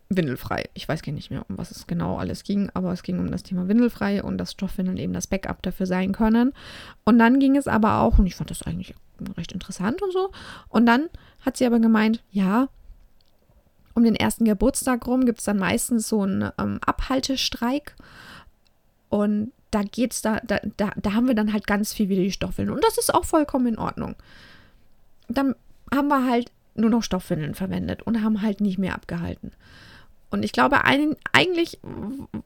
windelfrei. 0.10 0.66
Ich 0.74 0.88
weiß 0.88 1.02
gar 1.02 1.14
nicht 1.14 1.32
mehr, 1.32 1.46
um 1.50 1.58
was 1.58 1.72
es 1.72 1.88
genau 1.88 2.18
alles 2.18 2.44
ging, 2.44 2.70
aber 2.74 2.92
es 2.92 3.04
ging 3.04 3.20
um 3.20 3.32
das 3.32 3.44
Thema 3.44 3.68
windelfrei 3.68 4.24
und 4.24 4.38
dass 4.38 4.52
Stoffwindeln 4.52 4.98
eben 4.98 5.14
das 5.14 5.28
Backup 5.28 5.62
dafür 5.64 5.86
sein 5.86 6.12
können. 6.12 6.54
Und 7.04 7.18
dann 7.20 7.40
ging 7.40 7.56
es 7.56 7.68
aber 7.68 8.02
auch, 8.02 8.20
und 8.20 8.28
ich 8.28 8.36
fand 8.36 8.52
das 8.52 8.64
eigentlich 8.64 8.94
recht 9.38 9.52
interessant 9.52 10.02
und 10.02 10.14
so, 10.14 10.32
und 10.70 10.86
dann 10.86 11.10
hat 11.42 11.58
sie 11.58 11.66
aber 11.66 11.80
gemeint, 11.80 12.24
ja, 12.32 12.70
um 13.94 14.04
den 14.04 14.16
ersten 14.16 14.46
Geburtstag 14.46 15.08
rum 15.08 15.26
gibt 15.26 15.40
es 15.40 15.46
dann 15.46 15.58
meistens 15.58 16.10
so 16.10 16.22
einen 16.22 16.52
ähm, 16.60 16.80
Abhaltestreik 16.86 17.96
und 19.10 19.54
da 19.72 19.84
geht's 19.84 20.22
da, 20.22 20.40
da, 20.46 20.60
da, 20.78 20.92
da 20.96 21.14
haben 21.14 21.28
wir 21.28 21.36
dann 21.36 21.54
halt 21.54 21.66
ganz 21.66 21.94
viel 21.94 22.10
wieder 22.10 22.22
die 22.22 22.32
Stoffwindeln 22.32 22.76
und 22.76 22.84
das 22.84 22.98
ist 22.98 23.14
auch 23.14 23.26
vollkommen 23.26 23.68
in 23.68 23.80
Ordnung. 23.80 24.16
Dann 25.30 25.56
haben 25.94 26.10
wir 26.10 26.30
halt 26.30 26.52
nur 26.76 26.90
noch 26.90 27.04
Stoffwindeln 27.04 27.56
verwendet 27.56 28.04
und 28.04 28.22
haben 28.22 28.42
halt 28.42 28.60
nicht 28.62 28.78
mehr 28.78 28.96
abgehalten. 28.96 29.52
Und 30.36 30.44
ich 30.44 30.52
glaube, 30.52 30.84
ein, 30.84 31.16
eigentlich 31.32 31.80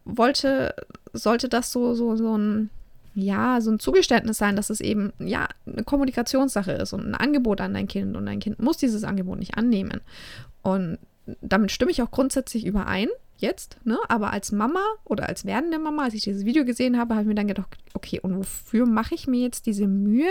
wollte, 0.05 0.75
sollte 1.11 1.49
das 1.49 1.71
so, 1.71 1.95
so, 1.95 2.15
so 2.15 2.37
ein, 2.37 2.69
ja, 3.15 3.61
so 3.61 3.71
ein 3.71 3.79
Zugeständnis 3.79 4.37
sein, 4.37 4.55
dass 4.55 4.69
es 4.69 4.79
eben, 4.79 5.11
ja, 5.17 5.47
eine 5.65 5.83
Kommunikationssache 5.83 6.71
ist 6.73 6.93
und 6.93 7.03
ein 7.03 7.15
Angebot 7.15 7.61
an 7.61 7.73
dein 7.73 7.87
Kind 7.87 8.15
und 8.15 8.27
dein 8.27 8.39
Kind 8.39 8.59
muss 8.59 8.77
dieses 8.77 9.03
Angebot 9.03 9.39
nicht 9.39 9.57
annehmen. 9.57 10.01
Und 10.61 10.99
damit 11.41 11.71
stimme 11.71 11.89
ich 11.89 12.03
auch 12.03 12.11
grundsätzlich 12.11 12.63
überein, 12.63 13.07
jetzt, 13.37 13.79
ne? 13.85 13.97
Aber 14.07 14.33
als 14.33 14.51
Mama 14.51 14.83
oder 15.03 15.27
als 15.27 15.45
werdende 15.45 15.79
Mama, 15.79 16.03
als 16.03 16.13
ich 16.13 16.21
dieses 16.21 16.45
Video 16.45 16.65
gesehen 16.65 16.99
habe, 16.99 17.15
habe 17.15 17.23
ich 17.23 17.27
mir 17.27 17.35
dann 17.35 17.47
gedacht, 17.47 17.75
okay, 17.95 18.19
und 18.19 18.37
wofür 18.37 18.85
mache 18.85 19.15
ich 19.15 19.25
mir 19.25 19.41
jetzt 19.41 19.65
diese 19.65 19.87
Mühe, 19.87 20.29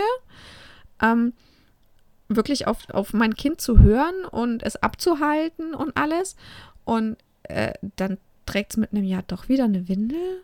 ähm, 1.01 1.33
wirklich 2.29 2.67
auf, 2.67 2.89
auf 2.89 3.11
mein 3.11 3.33
Kind 3.33 3.59
zu 3.59 3.79
hören 3.79 4.23
und 4.31 4.63
es 4.63 4.77
abzuhalten 4.77 5.73
und 5.73 5.97
alles? 5.97 6.37
Und 6.85 7.17
äh, 7.49 7.73
dann 7.95 8.17
trägt 8.45 8.71
es 8.71 8.77
mit 8.77 8.91
einem 8.91 9.03
Jahr 9.03 9.23
doch 9.27 9.49
wieder 9.49 9.65
eine 9.65 9.87
Windel. 9.87 10.41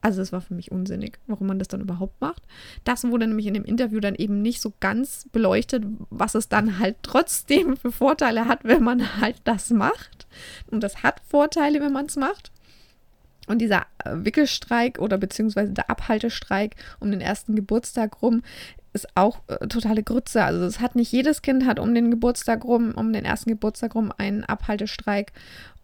Also 0.00 0.22
es 0.22 0.32
war 0.32 0.40
für 0.40 0.54
mich 0.54 0.70
unsinnig, 0.70 1.18
warum 1.26 1.48
man 1.48 1.58
das 1.58 1.68
dann 1.68 1.80
überhaupt 1.80 2.20
macht. 2.20 2.42
Das 2.84 3.02
wurde 3.04 3.26
nämlich 3.26 3.46
in 3.46 3.54
dem 3.54 3.64
Interview 3.64 3.98
dann 3.98 4.14
eben 4.14 4.40
nicht 4.40 4.60
so 4.60 4.72
ganz 4.78 5.26
beleuchtet, 5.32 5.84
was 6.10 6.34
es 6.34 6.48
dann 6.48 6.78
halt 6.78 6.96
trotzdem 7.02 7.76
für 7.76 7.90
Vorteile 7.90 8.46
hat, 8.46 8.60
wenn 8.62 8.84
man 8.84 9.20
halt 9.20 9.36
das 9.44 9.70
macht. 9.70 10.26
Und 10.70 10.82
das 10.82 11.02
hat 11.02 11.20
Vorteile, 11.28 11.80
wenn 11.80 11.92
man 11.92 12.06
es 12.06 12.16
macht. 12.16 12.52
Und 13.46 13.58
dieser 13.58 13.86
äh, 14.04 14.12
Wickelstreik 14.12 14.98
oder 14.98 15.18
beziehungsweise 15.18 15.72
der 15.72 15.90
Abhaltestreik 15.90 16.76
um 17.00 17.10
den 17.10 17.20
ersten 17.20 17.54
Geburtstag 17.54 18.22
rum 18.22 18.42
ist 18.92 19.08
auch 19.14 19.40
äh, 19.46 19.68
totale 19.68 20.02
Grütze. 20.02 20.42
Also 20.42 20.64
es 20.64 20.80
hat 20.80 20.96
nicht 20.96 21.12
jedes 21.12 21.42
Kind 21.42 21.66
hat 21.66 21.78
um 21.78 21.94
den 21.94 22.10
Geburtstag 22.10 22.64
rum, 22.64 22.92
um 22.96 23.12
den 23.12 23.24
ersten 23.24 23.50
Geburtstag 23.50 23.94
rum 23.94 24.12
einen 24.16 24.44
Abhaltestreik. 24.44 25.32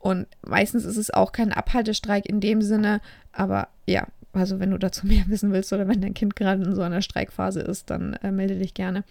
Und 0.03 0.27
meistens 0.45 0.85
ist 0.85 0.97
es 0.97 1.13
auch 1.13 1.31
kein 1.31 1.53
Abhaltestreik 1.53 2.27
in 2.27 2.41
dem 2.41 2.61
Sinne, 2.61 3.01
aber 3.31 3.69
ja, 3.87 4.09
also 4.33 4.59
wenn 4.59 4.73
du 4.73 4.79
dazu 4.79 5.07
mehr 5.07 5.23
wissen 5.29 5.53
willst 5.53 5.73
oder 5.73 5.87
wenn 5.87 6.01
dein 6.01 6.13
Kind 6.13 6.35
gerade 6.35 6.61
in 6.61 6.75
so 6.75 6.83
einer 6.83 7.03
Streikphase 7.03 7.61
ist, 7.61 7.89
dann 7.89 8.15
äh, 8.15 8.33
melde 8.33 8.59
dich 8.59 8.75
gerne. 8.75 9.05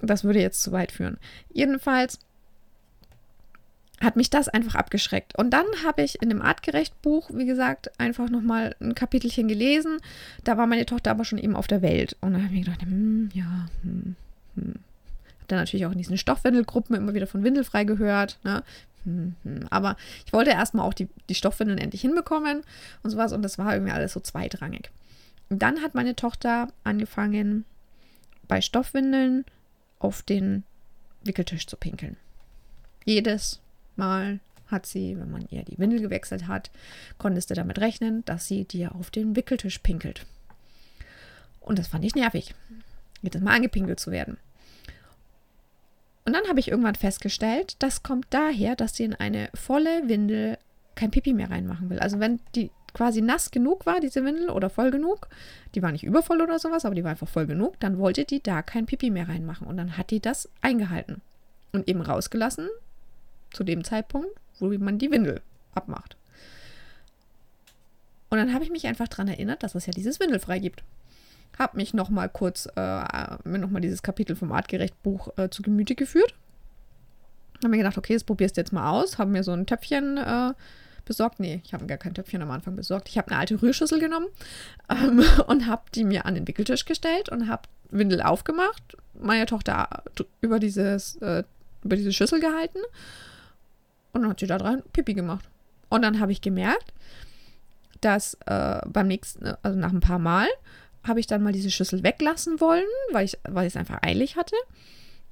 Das 0.00 0.22
würde 0.22 0.40
jetzt 0.40 0.62
zu 0.62 0.70
weit 0.70 0.92
führen. 0.92 1.18
Jedenfalls 1.52 2.20
hat 4.00 4.14
mich 4.14 4.30
das 4.30 4.48
einfach 4.48 4.76
abgeschreckt. 4.76 5.36
Und 5.36 5.50
dann 5.50 5.66
habe 5.84 6.02
ich 6.02 6.22
in 6.22 6.28
dem 6.28 6.42
Artgerecht-Buch, 6.42 7.30
wie 7.34 7.46
gesagt, 7.46 7.90
einfach 7.98 8.30
nochmal 8.30 8.76
ein 8.80 8.94
Kapitelchen 8.94 9.48
gelesen. 9.48 9.98
Da 10.44 10.56
war 10.56 10.68
meine 10.68 10.86
Tochter 10.86 11.10
aber 11.10 11.24
schon 11.24 11.38
eben 11.38 11.56
auf 11.56 11.66
der 11.66 11.82
Welt. 11.82 12.16
Und 12.20 12.34
dann 12.34 12.44
habe 12.44 12.54
ich 12.54 12.60
mir 12.60 12.64
gedacht, 12.66 12.82
hm, 12.82 13.30
ja, 13.34 13.68
hm, 13.82 14.14
hm. 14.54 14.74
Hab 15.40 15.48
dann 15.48 15.58
natürlich 15.58 15.86
auch 15.86 15.92
in 15.92 15.98
diesen 15.98 16.16
Stoffwindelgruppen 16.16 16.94
immer 16.94 17.14
wieder 17.14 17.26
von 17.26 17.42
Windelfrei 17.42 17.82
gehört. 17.82 18.38
Ne? 18.44 18.62
Hm, 19.04 19.34
hm. 19.44 19.66
Aber 19.70 19.96
ich 20.26 20.32
wollte 20.32 20.50
erstmal 20.50 20.86
auch 20.86 20.94
die, 20.94 21.08
die 21.28 21.34
Stoffwindeln 21.34 21.78
endlich 21.78 22.02
hinbekommen 22.02 22.62
und 23.02 23.10
sowas. 23.10 23.32
Und 23.32 23.42
das 23.42 23.58
war 23.58 23.72
irgendwie 23.72 23.92
alles 23.92 24.12
so 24.12 24.20
zweitrangig. 24.20 24.90
Und 25.50 25.62
dann 25.62 25.82
hat 25.82 25.94
meine 25.94 26.14
Tochter 26.14 26.68
angefangen, 26.84 27.64
bei 28.46 28.60
Stoffwindeln 28.60 29.44
auf 29.98 30.22
den 30.22 30.64
Wickeltisch 31.22 31.66
zu 31.66 31.76
pinkeln. 31.76 32.16
Jedes 33.04 33.60
Mal 33.96 34.40
hat 34.68 34.86
sie, 34.86 35.18
wenn 35.18 35.30
man 35.30 35.46
ihr 35.50 35.62
die 35.62 35.78
Windel 35.78 36.00
gewechselt 36.00 36.46
hat, 36.46 36.70
konntest 37.16 37.50
du 37.50 37.54
damit 37.54 37.78
rechnen, 37.78 38.24
dass 38.26 38.46
sie 38.46 38.64
dir 38.64 38.94
auf 38.94 39.10
den 39.10 39.34
Wickeltisch 39.34 39.78
pinkelt. 39.78 40.26
Und 41.60 41.78
das 41.78 41.88
fand 41.88 42.04
ich 42.04 42.14
nervig, 42.14 42.54
jedes 43.22 43.42
Mal 43.42 43.56
angepinkelt 43.56 43.98
zu 43.98 44.10
werden. 44.10 44.38
Und 46.28 46.34
dann 46.34 46.46
habe 46.46 46.60
ich 46.60 46.68
irgendwann 46.68 46.94
festgestellt, 46.94 47.76
das 47.78 48.02
kommt 48.02 48.26
daher, 48.28 48.76
dass 48.76 48.94
sie 48.94 49.04
in 49.04 49.14
eine 49.14 49.48
volle 49.54 50.10
Windel 50.10 50.58
kein 50.94 51.10
Pipi 51.10 51.32
mehr 51.32 51.50
reinmachen 51.50 51.88
will. 51.88 52.00
Also 52.00 52.20
wenn 52.20 52.38
die 52.54 52.70
quasi 52.92 53.22
nass 53.22 53.50
genug 53.50 53.86
war, 53.86 53.98
diese 53.98 54.22
Windel, 54.26 54.50
oder 54.50 54.68
voll 54.68 54.90
genug, 54.90 55.28
die 55.74 55.80
war 55.80 55.90
nicht 55.90 56.04
übervoll 56.04 56.42
oder 56.42 56.58
sowas, 56.58 56.84
aber 56.84 56.94
die 56.94 57.02
war 57.02 57.12
einfach 57.12 57.30
voll 57.30 57.46
genug, 57.46 57.80
dann 57.80 57.96
wollte 57.96 58.26
die 58.26 58.42
da 58.42 58.60
kein 58.60 58.84
Pipi 58.84 59.08
mehr 59.08 59.26
reinmachen. 59.26 59.66
Und 59.66 59.78
dann 59.78 59.96
hat 59.96 60.10
die 60.10 60.20
das 60.20 60.50
eingehalten 60.60 61.22
und 61.72 61.88
eben 61.88 62.02
rausgelassen, 62.02 62.68
zu 63.50 63.64
dem 63.64 63.82
Zeitpunkt, 63.82 64.28
wo 64.58 64.68
man 64.68 64.98
die 64.98 65.10
Windel 65.10 65.40
abmacht. 65.74 66.18
Und 68.28 68.36
dann 68.36 68.52
habe 68.52 68.64
ich 68.64 68.70
mich 68.70 68.86
einfach 68.86 69.08
daran 69.08 69.28
erinnert, 69.28 69.62
dass 69.62 69.74
es 69.74 69.86
ja 69.86 69.94
dieses 69.94 70.20
Windelfrei 70.20 70.58
gibt. 70.58 70.84
Habe 71.58 71.76
mich 71.76 71.94
nochmal 71.94 72.28
kurz, 72.28 72.66
äh, 72.76 73.38
mir 73.44 73.58
nochmal 73.58 73.80
dieses 73.80 74.02
Kapitel 74.02 74.36
vom 74.36 74.52
Artgerecht-Buch 74.52 75.36
äh, 75.36 75.50
zu 75.50 75.62
Gemüte 75.62 75.94
geführt. 75.94 76.34
Habe 77.58 77.70
mir 77.70 77.78
gedacht, 77.78 77.98
okay, 77.98 78.14
das 78.14 78.24
probierst 78.24 78.56
du 78.56 78.60
jetzt 78.60 78.72
mal 78.72 78.90
aus. 78.90 79.18
Habe 79.18 79.30
mir 79.30 79.42
so 79.42 79.52
ein 79.52 79.66
Töpfchen 79.66 80.16
äh, 80.18 80.52
besorgt. 81.04 81.40
Nee, 81.40 81.60
ich 81.64 81.72
habe 81.72 81.86
gar 81.86 81.98
kein 81.98 82.14
Töpfchen 82.14 82.42
am 82.42 82.50
Anfang 82.50 82.76
besorgt. 82.76 83.08
Ich 83.08 83.18
habe 83.18 83.30
eine 83.30 83.40
alte 83.40 83.60
Rührschüssel 83.60 83.98
genommen 83.98 84.28
ähm, 84.88 85.24
und 85.46 85.66
habe 85.66 85.82
die 85.94 86.04
mir 86.04 86.26
an 86.26 86.34
den 86.34 86.46
Wickeltisch 86.46 86.84
gestellt 86.84 87.28
und 87.30 87.48
habe 87.48 87.62
Windel 87.90 88.22
aufgemacht, 88.22 88.96
meine 89.18 89.46
Tochter 89.46 90.04
über, 90.40 90.60
dieses, 90.60 91.16
äh, 91.16 91.42
über 91.82 91.96
diese 91.96 92.12
Schüssel 92.12 92.38
gehalten 92.38 92.78
und 94.12 94.22
dann 94.22 94.30
hat 94.30 94.40
sie 94.40 94.46
da 94.46 94.58
dran 94.58 94.82
Pipi 94.92 95.14
gemacht. 95.14 95.48
Und 95.88 96.02
dann 96.02 96.20
habe 96.20 96.32
ich 96.32 96.40
gemerkt, 96.40 96.92
dass 98.00 98.34
äh, 98.46 98.80
beim 98.86 99.08
nächsten, 99.08 99.46
also 99.62 99.78
nach 99.78 99.92
ein 99.92 100.00
paar 100.00 100.18
Mal, 100.18 100.48
habe 101.08 101.20
ich 101.20 101.26
dann 101.26 101.42
mal 101.42 101.52
diese 101.52 101.70
Schüssel 101.70 102.02
weglassen 102.02 102.60
wollen, 102.60 102.86
weil 103.12 103.24
ich, 103.24 103.38
weil 103.44 103.66
ich 103.66 103.74
es 103.74 103.76
einfach 103.76 104.02
eilig 104.02 104.36
hatte. 104.36 104.56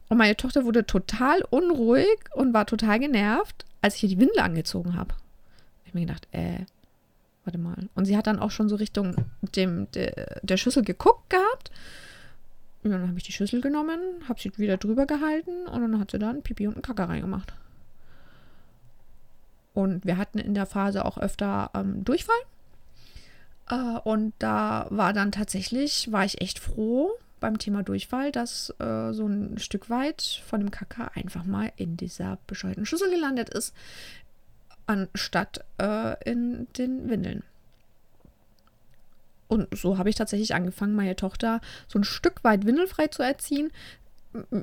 Und 0.09 0.19
meine 0.19 0.37
Tochter 0.37 0.65
wurde 0.65 0.87
total 0.87 1.43
unruhig 1.51 2.19
und 2.35 2.55
war 2.55 2.67
total 2.67 2.99
genervt, 2.99 3.65
als 3.83 3.97
ich 3.97 4.05
ihr 4.05 4.09
die 4.11 4.21
Windel 4.21 4.41
angezogen 4.41 4.95
habe. 4.95 5.15
Ich 5.85 5.91
habe 5.91 5.99
mir 5.99 6.07
gedacht, 6.07 6.29
äh, 6.33 6.65
warte 7.45 7.59
mal. 7.59 7.89
Und 7.95 8.05
sie 8.05 8.17
hat 8.17 8.27
dann 8.27 8.39
auch 8.39 8.51
schon 8.51 8.69
so 8.69 8.77
Richtung 8.77 9.17
dem, 9.55 9.91
de, 9.93 10.13
der 10.43 10.57
Schüssel 10.57 10.85
geguckt 10.85 11.31
gehabt. 11.31 11.71
Und 12.83 12.91
dann 12.93 13.09
habe 13.09 13.19
ich 13.19 13.25
die 13.25 13.33
Schüssel 13.33 13.61
genommen, 13.61 13.99
habe 14.29 14.41
sie 14.41 14.57
wieder 14.59 14.77
drüber 14.77 15.07
gehalten 15.07 15.67
und 15.67 15.81
dann 15.81 15.99
hat 15.99 16.13
sie 16.13 16.19
da 16.19 16.31
ein 16.31 16.43
Pipi 16.43 16.69
und 16.69 16.75
einen 16.75 16.83
Kacker 16.83 17.09
reingemacht. 17.09 17.53
Und 19.75 20.05
wir 20.07 20.17
hatten 20.17 20.39
in 20.39 20.55
der 20.55 20.67
Phase 20.67 21.05
auch 21.05 21.19
öfter 21.19 21.71
ähm, 21.75 22.05
Durchfall. 22.05 22.37
Äh, 23.71 23.99
und 24.05 24.33
da 24.39 24.87
war 24.91 25.13
dann 25.13 25.33
tatsächlich, 25.33 26.11
war 26.13 26.25
ich 26.25 26.41
echt 26.41 26.59
froh 26.59 27.13
beim 27.41 27.59
Thema 27.59 27.83
Durchfall, 27.83 28.33
dass 28.33 28.71
äh, 28.79 29.13
so 29.13 29.27
ein 29.27 29.59
Stück 29.59 29.91
weit 29.91 30.43
von 30.47 30.61
dem 30.61 30.71
Kaka 30.71 31.11
einfach 31.15 31.45
mal 31.45 31.73
in 31.77 31.97
dieser 31.97 32.39
bescheuerten 32.47 32.87
Schüssel 32.87 33.11
gelandet 33.11 33.51
ist, 33.51 33.75
anstatt 34.87 35.65
äh, 35.79 36.17
in 36.29 36.67
den 36.79 37.09
Windeln. 37.09 37.43
Und 39.49 39.77
so 39.77 39.99
habe 39.99 40.09
ich 40.09 40.17
tatsächlich 40.17 40.55
angefangen, 40.55 40.97
meine 40.97 41.15
Tochter 41.15 41.61
so 41.87 41.99
ein 41.99 42.05
Stück 42.05 42.43
weit 42.43 42.67
windelfrei 42.67 43.09
zu 43.09 43.23
erziehen 43.23 43.71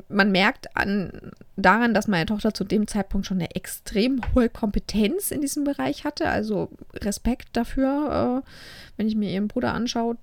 man 0.10 0.32
merkt 0.32 0.76
an, 0.76 1.32
daran, 1.56 1.94
dass 1.94 2.08
meine 2.08 2.26
Tochter 2.26 2.54
zu 2.54 2.64
dem 2.64 2.88
Zeitpunkt 2.88 3.28
schon 3.28 3.38
eine 3.38 3.56
extrem 3.56 4.22
hohe 4.34 4.50
Kompetenz 4.50 5.32
in 5.32 5.42
diesem 5.42 5.64
Bereich 5.64 6.04
hatte. 6.04 6.28
Also 6.30 6.70
Respekt 6.94 7.50
dafür, 7.54 8.44
äh, 8.44 8.50
wenn 8.98 9.08
ich 9.08 9.16
mir 9.16 9.30
ihren 9.30 9.48
Bruder 9.48 9.74
anschaue, 9.74 10.18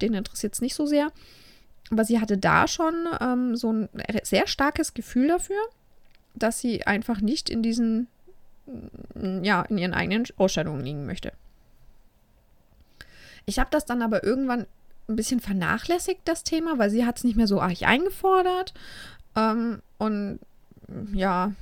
den 0.00 0.14
interessiert 0.14 0.54
es 0.54 0.60
nicht 0.60 0.74
so 0.74 0.86
sehr. 0.86 1.12
Aber 1.90 2.04
sie 2.04 2.20
hatte 2.20 2.38
da 2.38 2.66
schon 2.66 3.06
ähm, 3.20 3.56
so 3.56 3.72
ein 3.72 3.88
sehr 4.22 4.46
starkes 4.46 4.94
Gefühl 4.94 5.28
dafür, 5.28 5.60
dass 6.34 6.58
sie 6.58 6.86
einfach 6.86 7.20
nicht 7.20 7.48
in 7.48 7.62
diesen, 7.62 8.08
ja, 9.42 9.62
in 9.62 9.78
ihren 9.78 9.94
eigenen 9.94 10.24
Ausstellungen 10.36 10.84
liegen 10.84 11.06
möchte. 11.06 11.32
Ich 13.46 13.58
habe 13.58 13.70
das 13.70 13.84
dann 13.84 14.02
aber 14.02 14.24
irgendwann 14.24 14.66
ein 15.08 15.16
bisschen 15.16 15.40
vernachlässigt, 15.40 16.20
das 16.24 16.44
Thema, 16.44 16.78
weil 16.78 16.90
sie 16.90 17.04
hat 17.04 17.18
es 17.18 17.24
nicht 17.24 17.36
mehr 17.36 17.46
so 17.46 17.60
arg 17.60 17.82
eingefordert. 17.82 18.74
Ähm, 19.36 19.80
und 19.98 20.40
ja, 21.12 21.52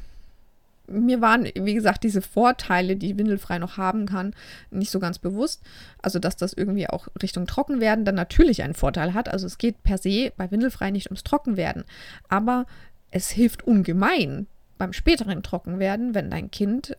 mir 0.86 1.20
waren, 1.20 1.48
wie 1.54 1.74
gesagt, 1.74 2.04
diese 2.04 2.20
Vorteile, 2.20 2.96
die 2.96 3.16
Windelfrei 3.16 3.58
noch 3.58 3.76
haben 3.76 4.06
kann, 4.06 4.34
nicht 4.70 4.90
so 4.90 5.00
ganz 5.00 5.18
bewusst. 5.18 5.62
Also, 6.02 6.18
dass 6.18 6.36
das 6.36 6.52
irgendwie 6.52 6.88
auch 6.88 7.08
Richtung 7.22 7.46
Trockenwerden 7.46 8.04
dann 8.04 8.14
natürlich 8.14 8.62
einen 8.62 8.74
Vorteil 8.74 9.14
hat. 9.14 9.28
Also, 9.28 9.46
es 9.46 9.58
geht 9.58 9.82
per 9.82 9.98
se 9.98 10.32
bei 10.36 10.50
Windelfrei 10.50 10.90
nicht 10.90 11.06
ums 11.06 11.24
Trockenwerden. 11.24 11.84
Aber 12.28 12.66
es 13.10 13.30
hilft 13.30 13.66
ungemein 13.66 14.46
beim 14.76 14.92
späteren 14.92 15.42
Trockenwerden, 15.42 16.14
wenn 16.14 16.30
dein 16.30 16.50
Kind 16.50 16.96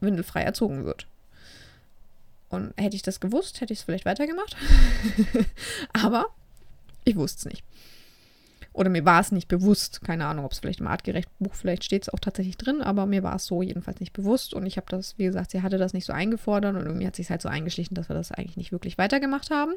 windelfrei 0.00 0.42
erzogen 0.42 0.84
wird. 0.84 1.06
Und 2.56 2.72
hätte 2.76 2.96
ich 2.96 3.02
das 3.02 3.20
gewusst, 3.20 3.60
hätte 3.60 3.72
ich 3.72 3.80
es 3.80 3.84
vielleicht 3.84 4.04
weitergemacht. 4.04 4.56
Aber 5.92 6.26
ich 7.04 7.16
wusste 7.16 7.38
es 7.40 7.52
nicht. 7.52 7.64
Oder 8.76 8.90
mir 8.90 9.06
war 9.06 9.20
es 9.20 9.32
nicht 9.32 9.48
bewusst. 9.48 10.02
Keine 10.02 10.26
Ahnung, 10.26 10.44
ob 10.44 10.52
es 10.52 10.58
vielleicht 10.58 10.80
im 10.80 10.86
Artgerecht-Buch, 10.86 11.54
vielleicht 11.54 11.82
steht 11.82 12.02
es 12.02 12.08
auch 12.10 12.18
tatsächlich 12.18 12.58
drin, 12.58 12.82
aber 12.82 13.06
mir 13.06 13.22
war 13.22 13.36
es 13.36 13.46
so 13.46 13.62
jedenfalls 13.62 14.00
nicht 14.00 14.12
bewusst. 14.12 14.52
Und 14.52 14.66
ich 14.66 14.76
habe 14.76 14.86
das, 14.90 15.16
wie 15.16 15.24
gesagt, 15.24 15.52
sie 15.52 15.62
hatte 15.62 15.78
das 15.78 15.94
nicht 15.94 16.04
so 16.04 16.12
eingefordert 16.12 16.76
und 16.76 16.84
irgendwie 16.84 17.06
hat 17.06 17.16
sich 17.16 17.30
halt 17.30 17.40
so 17.40 17.48
eingeschlichen, 17.48 17.94
dass 17.94 18.10
wir 18.10 18.16
das 18.16 18.32
eigentlich 18.32 18.58
nicht 18.58 18.72
wirklich 18.72 18.98
weitergemacht 18.98 19.50
haben. 19.50 19.72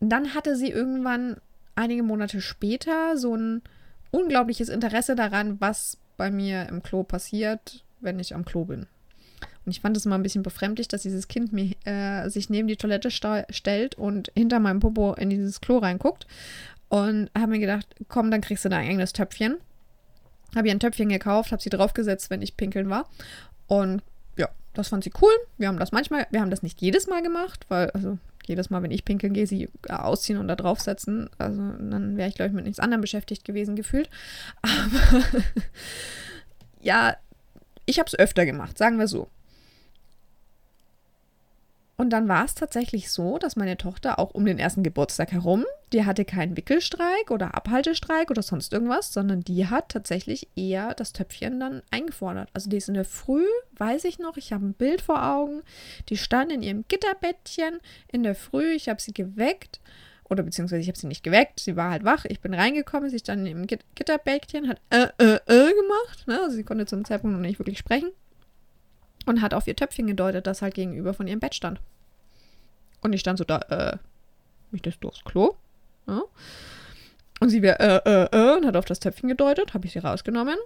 Dann 0.00 0.34
hatte 0.34 0.56
sie 0.56 0.70
irgendwann 0.70 1.36
einige 1.76 2.02
Monate 2.02 2.40
später 2.40 3.16
so 3.16 3.36
ein 3.36 3.62
unglaubliches 4.10 4.68
Interesse 4.68 5.14
daran, 5.14 5.60
was 5.60 5.98
bei 6.16 6.32
mir 6.32 6.68
im 6.68 6.82
Klo 6.82 7.04
passiert, 7.04 7.84
wenn 8.00 8.18
ich 8.18 8.34
am 8.34 8.44
Klo 8.44 8.64
bin. 8.64 8.86
Und 9.64 9.72
ich 9.72 9.80
fand 9.80 9.96
es 9.96 10.06
immer 10.06 10.16
ein 10.16 10.22
bisschen 10.22 10.42
befremdlich, 10.42 10.88
dass 10.88 11.02
dieses 11.02 11.28
Kind 11.28 11.52
mir, 11.52 11.70
äh, 11.84 12.28
sich 12.28 12.50
neben 12.50 12.68
die 12.68 12.76
Toilette 12.76 13.10
stellt 13.10 13.94
und 13.94 14.30
hinter 14.36 14.60
meinem 14.60 14.80
Popo 14.80 15.14
in 15.14 15.30
dieses 15.30 15.60
Klo 15.60 15.78
reinguckt. 15.78 16.26
Und 16.88 17.30
habe 17.36 17.52
mir 17.52 17.58
gedacht, 17.58 17.86
komm, 18.08 18.30
dann 18.30 18.40
kriegst 18.40 18.64
du 18.64 18.68
da 18.68 18.76
ein 18.76 18.88
eigenes 18.88 19.12
Töpfchen. 19.12 19.56
Habe 20.54 20.68
ihr 20.68 20.74
ein 20.74 20.80
Töpfchen 20.80 21.08
gekauft, 21.08 21.50
habe 21.50 21.62
sie 21.62 21.70
draufgesetzt, 21.70 22.30
wenn 22.30 22.42
ich 22.42 22.56
pinkeln 22.56 22.90
war. 22.90 23.08
Und 23.66 24.02
ja, 24.36 24.48
das 24.74 24.88
fand 24.88 25.02
sie 25.02 25.12
cool. 25.20 25.32
Wir 25.58 25.68
haben 25.68 25.78
das 25.78 25.92
manchmal, 25.92 26.26
wir 26.30 26.40
haben 26.40 26.50
das 26.50 26.62
nicht 26.62 26.80
jedes 26.80 27.06
Mal 27.06 27.22
gemacht, 27.22 27.64
weil, 27.68 27.90
also 27.90 28.18
jedes 28.46 28.70
Mal, 28.70 28.82
wenn 28.82 28.90
ich 28.90 29.04
pinkeln 29.04 29.32
gehe, 29.32 29.46
sie 29.46 29.68
ausziehen 29.88 30.38
und 30.38 30.48
da 30.48 30.56
draufsetzen. 30.56 31.30
Also 31.38 31.60
dann 31.60 32.16
wäre 32.16 32.28
ich, 32.28 32.34
glaube 32.34 32.50
ich, 32.50 32.54
mit 32.54 32.64
nichts 32.64 32.78
anderem 32.78 33.00
beschäftigt 33.00 33.44
gewesen 33.44 33.74
gefühlt. 33.74 34.10
Aber 34.62 35.24
ja, 36.82 37.16
ich 37.86 37.98
habe 37.98 38.06
es 38.06 38.18
öfter 38.18 38.46
gemacht, 38.46 38.78
sagen 38.78 38.98
wir 38.98 39.08
so. 39.08 39.28
Und 41.96 42.10
dann 42.10 42.28
war 42.28 42.44
es 42.44 42.56
tatsächlich 42.56 43.10
so, 43.10 43.38
dass 43.38 43.54
meine 43.54 43.76
Tochter 43.76 44.18
auch 44.18 44.34
um 44.34 44.44
den 44.44 44.58
ersten 44.58 44.82
Geburtstag 44.82 45.30
herum, 45.30 45.64
die 45.92 46.04
hatte 46.04 46.24
keinen 46.24 46.56
Wickelstreik 46.56 47.30
oder 47.30 47.54
Abhaltestreik 47.54 48.30
oder 48.30 48.42
sonst 48.42 48.72
irgendwas, 48.72 49.12
sondern 49.12 49.42
die 49.42 49.68
hat 49.68 49.90
tatsächlich 49.90 50.48
eher 50.56 50.94
das 50.94 51.12
Töpfchen 51.12 51.60
dann 51.60 51.82
eingefordert. 51.92 52.48
Also 52.52 52.68
die 52.68 52.78
ist 52.78 52.88
in 52.88 52.94
der 52.94 53.04
Früh, 53.04 53.46
weiß 53.76 54.04
ich 54.04 54.18
noch, 54.18 54.36
ich 54.36 54.52
habe 54.52 54.66
ein 54.66 54.74
Bild 54.74 55.02
vor 55.02 55.24
Augen, 55.24 55.62
die 56.08 56.16
stand 56.16 56.50
in 56.50 56.62
ihrem 56.62 56.84
Gitterbettchen 56.88 57.78
in 58.10 58.24
der 58.24 58.34
Früh, 58.34 58.72
ich 58.72 58.88
habe 58.88 59.00
sie 59.00 59.14
geweckt 59.14 59.80
oder 60.28 60.42
beziehungsweise 60.42 60.80
ich 60.80 60.88
habe 60.88 60.98
sie 60.98 61.06
nicht 61.06 61.22
geweckt, 61.22 61.60
sie 61.60 61.76
war 61.76 61.92
halt 61.92 62.02
wach, 62.02 62.24
ich 62.24 62.40
bin 62.40 62.54
reingekommen, 62.54 63.08
sie 63.08 63.20
stand 63.20 63.42
in 63.42 63.46
ihrem 63.46 63.66
Gitterbettchen, 63.94 64.68
hat 64.68 64.80
äh, 64.90 65.06
äh, 65.18 65.38
äh 65.46 65.72
gemacht, 65.72 66.26
ne? 66.26 66.40
also 66.42 66.56
sie 66.56 66.64
konnte 66.64 66.86
zum 66.86 67.04
Zeitpunkt 67.04 67.36
noch 67.36 67.42
nicht 67.42 67.60
wirklich 67.60 67.78
sprechen 67.78 68.10
und 69.26 69.42
hat 69.42 69.54
auf 69.54 69.66
ihr 69.66 69.76
Töpfchen 69.76 70.06
gedeutet, 70.06 70.46
das 70.46 70.62
halt 70.62 70.74
gegenüber 70.74 71.14
von 71.14 71.26
ihrem 71.26 71.40
Bett 71.40 71.54
stand. 71.54 71.80
Und 73.02 73.12
ich 73.12 73.20
stand 73.20 73.38
so 73.38 73.44
da, 73.44 73.58
äh, 73.58 73.98
möchtest 74.70 75.02
du 75.02 75.08
aufs 75.08 75.24
Klo? 75.24 75.54
Ja. 76.06 76.22
Und 77.40 77.50
sie 77.50 77.62
wäre, 77.62 77.78
äh, 77.80 78.10
äh, 78.10 78.28
äh, 78.32 78.56
und 78.56 78.66
hat 78.66 78.76
auf 78.76 78.84
das 78.84 79.00
Töpfchen 79.00 79.28
gedeutet, 79.28 79.74
habe 79.74 79.86
ich 79.86 79.92
sie 79.92 79.98
rausgenommen. 79.98 80.56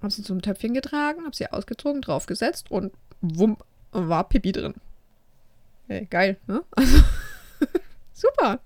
Habe 0.00 0.10
sie 0.10 0.22
zum 0.22 0.42
Töpfchen 0.42 0.74
getragen, 0.74 1.24
habe 1.24 1.36
sie 1.36 1.46
ausgezogen, 1.46 2.00
draufgesetzt 2.00 2.70
und 2.70 2.92
wumm, 3.20 3.58
war 3.92 4.28
Pipi 4.28 4.52
drin. 4.52 4.74
Hey, 5.86 6.06
geil, 6.06 6.36
ne? 6.46 6.62
Also, 6.76 7.02
super. 8.14 8.60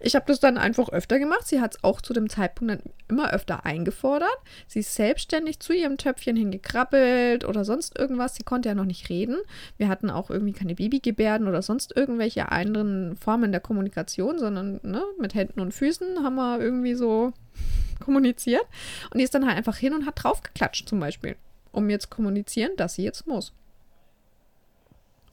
Ich 0.00 0.14
habe 0.14 0.26
das 0.26 0.40
dann 0.40 0.58
einfach 0.58 0.88
öfter 0.88 1.18
gemacht. 1.18 1.46
Sie 1.46 1.60
hat 1.60 1.76
es 1.76 1.84
auch 1.84 2.00
zu 2.00 2.12
dem 2.12 2.28
Zeitpunkt 2.28 2.74
dann 2.74 2.82
immer 3.08 3.32
öfter 3.32 3.64
eingefordert. 3.64 4.36
Sie 4.66 4.80
ist 4.80 4.94
selbstständig 4.94 5.60
zu 5.60 5.72
ihrem 5.72 5.96
Töpfchen 5.96 6.36
hingekrabbelt 6.36 7.44
oder 7.44 7.64
sonst 7.64 7.98
irgendwas. 7.98 8.34
Sie 8.34 8.42
konnte 8.42 8.68
ja 8.68 8.74
noch 8.74 8.84
nicht 8.84 9.08
reden. 9.08 9.36
Wir 9.76 9.88
hatten 9.88 10.10
auch 10.10 10.30
irgendwie 10.30 10.52
keine 10.52 10.74
Babygebärden 10.74 11.48
oder 11.48 11.62
sonst 11.62 11.96
irgendwelche 11.96 12.50
anderen 12.52 13.16
Formen 13.16 13.52
der 13.52 13.60
Kommunikation, 13.60 14.38
sondern 14.38 14.80
ne, 14.82 15.02
mit 15.18 15.34
Händen 15.34 15.60
und 15.60 15.72
Füßen 15.72 16.22
haben 16.22 16.36
wir 16.36 16.60
irgendwie 16.60 16.94
so 16.94 17.32
kommuniziert. 18.00 18.64
Und 19.10 19.18
die 19.18 19.24
ist 19.24 19.34
dann 19.34 19.46
halt 19.46 19.56
einfach 19.56 19.76
hin 19.76 19.94
und 19.94 20.06
hat 20.06 20.22
draufgeklatscht 20.22 20.88
zum 20.88 21.00
Beispiel, 21.00 21.36
um 21.72 21.90
jetzt 21.90 22.10
kommunizieren, 22.10 22.72
dass 22.76 22.94
sie 22.94 23.04
jetzt 23.04 23.26
muss. 23.26 23.52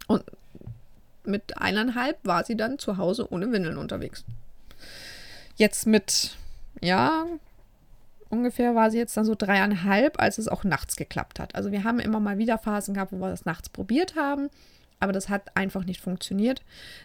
Und 0.07 0.23
mit 1.25 1.57
eineinhalb 1.57 2.17
war 2.23 2.43
sie 2.43 2.55
dann 2.55 2.79
zu 2.79 2.97
Hause 2.97 3.31
ohne 3.31 3.51
Windeln 3.51 3.77
unterwegs. 3.77 4.25
Jetzt 5.55 5.85
mit, 5.85 6.35
ja, 6.81 7.25
ungefähr 8.29 8.75
war 8.75 8.89
sie 8.91 8.97
jetzt 8.97 9.15
dann 9.15 9.25
so 9.25 9.35
dreieinhalb, 9.35 10.19
als 10.19 10.37
es 10.37 10.47
auch 10.47 10.63
nachts 10.63 10.95
geklappt 10.95 11.39
hat. 11.39 11.55
Also 11.55 11.71
wir 11.71 11.83
haben 11.83 11.99
immer 11.99 12.19
mal 12.19 12.37
wieder 12.37 12.57
Phasen 12.57 12.95
gehabt, 12.95 13.11
wo 13.11 13.17
wir 13.17 13.29
das 13.29 13.45
nachts 13.45 13.69
probiert 13.69 14.15
haben, 14.15 14.49
aber 14.99 15.13
das 15.13 15.29
hat 15.29 15.55
einfach 15.55 15.85
nicht 15.85 16.01
funktioniert. 16.01 16.63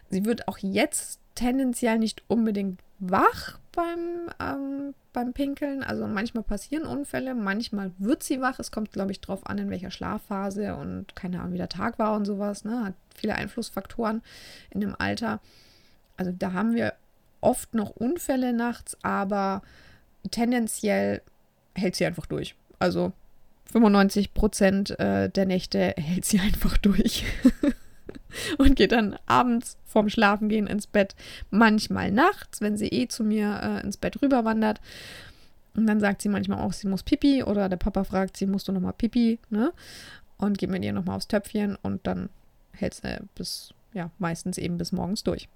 Sie 0.08 0.24
wird 0.24 0.48
auch 0.48 0.58
jetzt 0.58 1.20
tendenziell 1.34 1.98
nicht 1.98 2.22
unbedingt 2.28 2.80
wach 2.98 3.58
beim, 3.72 4.28
ähm, 4.40 4.94
beim 5.12 5.32
Pinkeln. 5.32 5.84
Also 5.84 6.06
manchmal 6.06 6.42
passieren 6.42 6.84
Unfälle, 6.84 7.34
manchmal 7.34 7.92
wird 7.98 8.22
sie 8.22 8.40
wach. 8.40 8.58
Es 8.58 8.72
kommt, 8.72 8.92
glaube 8.92 9.12
ich, 9.12 9.20
drauf 9.20 9.46
an, 9.46 9.58
in 9.58 9.70
welcher 9.70 9.90
Schlafphase 9.90 10.74
und 10.74 11.14
keine 11.14 11.40
Ahnung, 11.40 11.52
wie 11.52 11.58
der 11.58 11.68
Tag 11.68 11.98
war 11.98 12.16
und 12.16 12.24
sowas. 12.24 12.64
Ne? 12.64 12.84
Hat 12.84 12.94
viele 13.14 13.36
Einflussfaktoren 13.36 14.22
in 14.70 14.80
dem 14.80 14.96
Alter. 14.98 15.40
Also 16.16 16.32
da 16.36 16.52
haben 16.52 16.74
wir 16.74 16.94
oft 17.40 17.74
noch 17.74 17.90
Unfälle 17.90 18.52
nachts, 18.52 18.96
aber 19.02 19.62
tendenziell 20.30 21.22
hält 21.74 21.96
sie 21.96 22.06
einfach 22.06 22.26
durch. 22.26 22.54
Also 22.78 23.12
95 23.72 24.34
Prozent 24.34 24.98
äh, 24.98 25.28
der 25.28 25.46
Nächte 25.46 25.94
hält 25.96 26.24
sie 26.24 26.40
einfach 26.40 26.76
durch. 26.78 27.24
und 28.58 28.76
geht 28.76 28.92
dann 28.92 29.18
abends 29.26 29.76
vorm 29.84 30.08
Schlafengehen 30.08 30.66
ins 30.66 30.86
Bett, 30.86 31.14
manchmal 31.50 32.10
nachts, 32.10 32.60
wenn 32.60 32.76
sie 32.76 32.88
eh 32.88 33.08
zu 33.08 33.24
mir 33.24 33.60
äh, 33.62 33.84
ins 33.84 33.96
Bett 33.96 34.20
rüberwandert. 34.22 34.80
Und 35.74 35.86
dann 35.86 36.00
sagt 36.00 36.22
sie 36.22 36.28
manchmal 36.28 36.60
auch, 36.60 36.72
sie 36.72 36.88
muss 36.88 37.02
Pipi 37.02 37.42
oder 37.42 37.68
der 37.68 37.76
Papa 37.76 38.04
fragt 38.04 38.36
sie, 38.36 38.46
musst 38.46 38.68
du 38.68 38.72
nochmal 38.72 38.94
Pipi, 38.94 39.38
ne? 39.50 39.72
Und 40.36 40.58
geht 40.58 40.70
mit 40.70 40.84
ihr 40.84 40.92
nochmal 40.92 41.16
aufs 41.16 41.28
Töpfchen 41.28 41.76
und 41.82 42.06
dann 42.06 42.28
hält 42.72 42.94
sie 42.94 43.18
bis, 43.34 43.74
ja, 43.92 44.10
meistens 44.18 44.58
eben 44.58 44.78
bis 44.78 44.92
morgens 44.92 45.24
durch. 45.24 45.48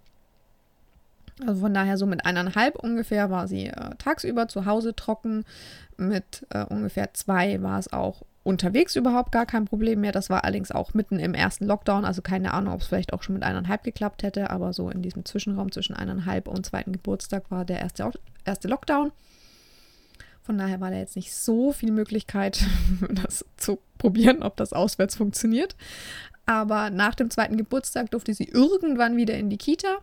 Also 1.47 1.61
von 1.61 1.75
daher 1.75 1.97
so 1.97 2.07
mit 2.07 2.25
eineinhalb 2.27 2.77
ungefähr 2.77 3.31
war 3.31 3.49
sie 3.49 3.67
äh, 3.67 3.95
tagsüber 3.99 4.49
zu 4.49 4.67
Hause 4.67 4.95
trocken. 4.95 5.45
Mit 5.97 6.47
äh, 6.51 6.65
ungefähr 6.65 7.15
zwei 7.15 7.63
war 7.63 7.79
es 7.79 7.93
auch 7.93 8.23
unterwegs 8.45 8.97
überhaupt 8.97 9.33
gar 9.33 9.47
kein 9.47 9.65
Problem 9.65 10.01
mehr. 10.01 10.13
Das 10.13 10.29
war 10.29 10.45
allerdings 10.45 10.71
auch 10.73 10.95
mitten 10.95 11.19
im 11.19 11.35
ersten 11.35 11.67
Lockdown. 11.67 12.05
Also 12.05 12.23
keine 12.23 12.53
Ahnung, 12.55 12.75
ob 12.75 12.81
es 12.81 12.89
vielleicht 12.89 13.13
auch 13.13 13.23
schon 13.23 13.35
mit 13.35 13.45
eineinhalb 13.45 13.85
geklappt 13.85 14.23
hätte. 14.23 14.51
Aber 14.51 14.73
so 14.73 14.91
in 14.91 15.03
diesem 15.03 15.25
Zwischenraum 15.25 15.71
zwischen 15.73 15.95
eineinhalb 15.95 16.49
und 16.49 16.67
zweiten 16.67 16.93
Geburtstag 16.93 17.51
war 17.51 17.65
der 17.65 17.81
erste, 17.81 18.11
erste 18.45 18.69
Lockdown. 18.69 19.13
Von 20.43 20.59
daher 20.59 20.81
war 20.81 20.91
da 20.91 20.97
jetzt 20.97 21.15
nicht 21.15 21.33
so 21.33 21.73
viel 21.73 21.93
Möglichkeit, 21.93 22.65
das 23.11 23.45
zu 23.57 23.79
probieren, 23.99 24.43
ob 24.43 24.57
das 24.57 24.73
auswärts 24.73 25.17
funktioniert. 25.17 25.77
Aber 26.47 26.91
nach 26.91 27.15
dem 27.15 27.31
zweiten 27.31 27.57
Geburtstag 27.57 28.11
durfte 28.11 28.35
sie 28.35 28.49
irgendwann 28.49 29.17
wieder 29.17 29.35
in 29.35 29.51
die 29.51 29.59
Kita. 29.59 29.99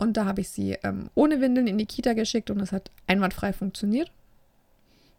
Und 0.00 0.16
da 0.16 0.24
habe 0.24 0.40
ich 0.40 0.48
sie 0.48 0.78
ähm, 0.82 1.10
ohne 1.14 1.42
Windeln 1.42 1.66
in 1.66 1.76
die 1.76 1.84
Kita 1.84 2.14
geschickt 2.14 2.50
und 2.50 2.58
das 2.58 2.72
hat 2.72 2.90
einwandfrei 3.06 3.52
funktioniert. 3.52 4.10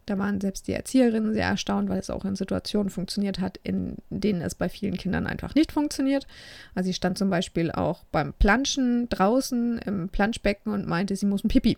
Da 0.08 0.18
waren 0.18 0.42
selbst 0.42 0.68
die 0.68 0.74
Erzieherinnen 0.74 1.34
sehr 1.34 1.46
erstaunt, 1.46 1.88
weil 1.88 2.00
es 2.00 2.10
auch 2.10 2.26
in 2.26 2.36
Situationen 2.36 2.90
funktioniert 2.90 3.40
hat, 3.40 3.60
in 3.62 3.98
denen 4.10 4.42
es 4.42 4.56
bei 4.56 4.70
vielen 4.70 4.98
Kindern 4.98 5.28
einfach 5.28 5.54
nicht 5.54 5.72
funktioniert. 5.72 6.26
Also 6.74 6.88
sie 6.88 6.96
stand 6.96 7.20
zum 7.20 7.30
Beispiel 7.30 7.72
auch 7.72 8.04
beim 8.12 8.34
Planschen 8.34 9.08
draußen 9.10 9.78
im 9.78 10.10
Planschbecken 10.10 10.74
und 10.74 10.88
meinte, 10.88 11.16
sie 11.16 11.28
muss 11.28 11.44
ein 11.44 11.50
Pipi. 11.50 11.78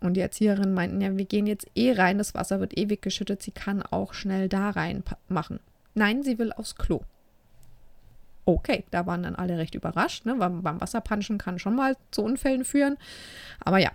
Und 0.00 0.14
die 0.14 0.20
Erzieherinnen 0.20 0.74
meinten, 0.74 1.00
ja, 1.00 1.16
wir 1.16 1.24
gehen 1.24 1.46
jetzt 1.46 1.68
eh 1.76 1.92
rein, 1.92 2.18
das 2.18 2.34
Wasser 2.34 2.58
wird 2.58 2.76
ewig 2.76 3.00
geschüttet, 3.00 3.42
sie 3.42 3.52
kann 3.52 3.80
auch 3.82 4.12
schnell 4.12 4.48
da 4.48 4.70
rein 4.70 5.04
machen. 5.28 5.60
Nein, 5.94 6.24
sie 6.24 6.38
will 6.40 6.52
aufs 6.52 6.74
Klo. 6.74 7.02
Okay, 8.48 8.84
da 8.90 9.04
waren 9.04 9.24
dann 9.24 9.34
alle 9.34 9.58
recht 9.58 9.74
überrascht, 9.74 10.24
ne? 10.24 10.38
weil 10.38 10.48
beim 10.48 10.80
Wasserpanschen 10.80 11.36
kann 11.36 11.58
schon 11.58 11.76
mal 11.76 11.98
zu 12.10 12.22
Unfällen 12.22 12.64
führen. 12.64 12.96
Aber 13.60 13.76
ja, 13.76 13.90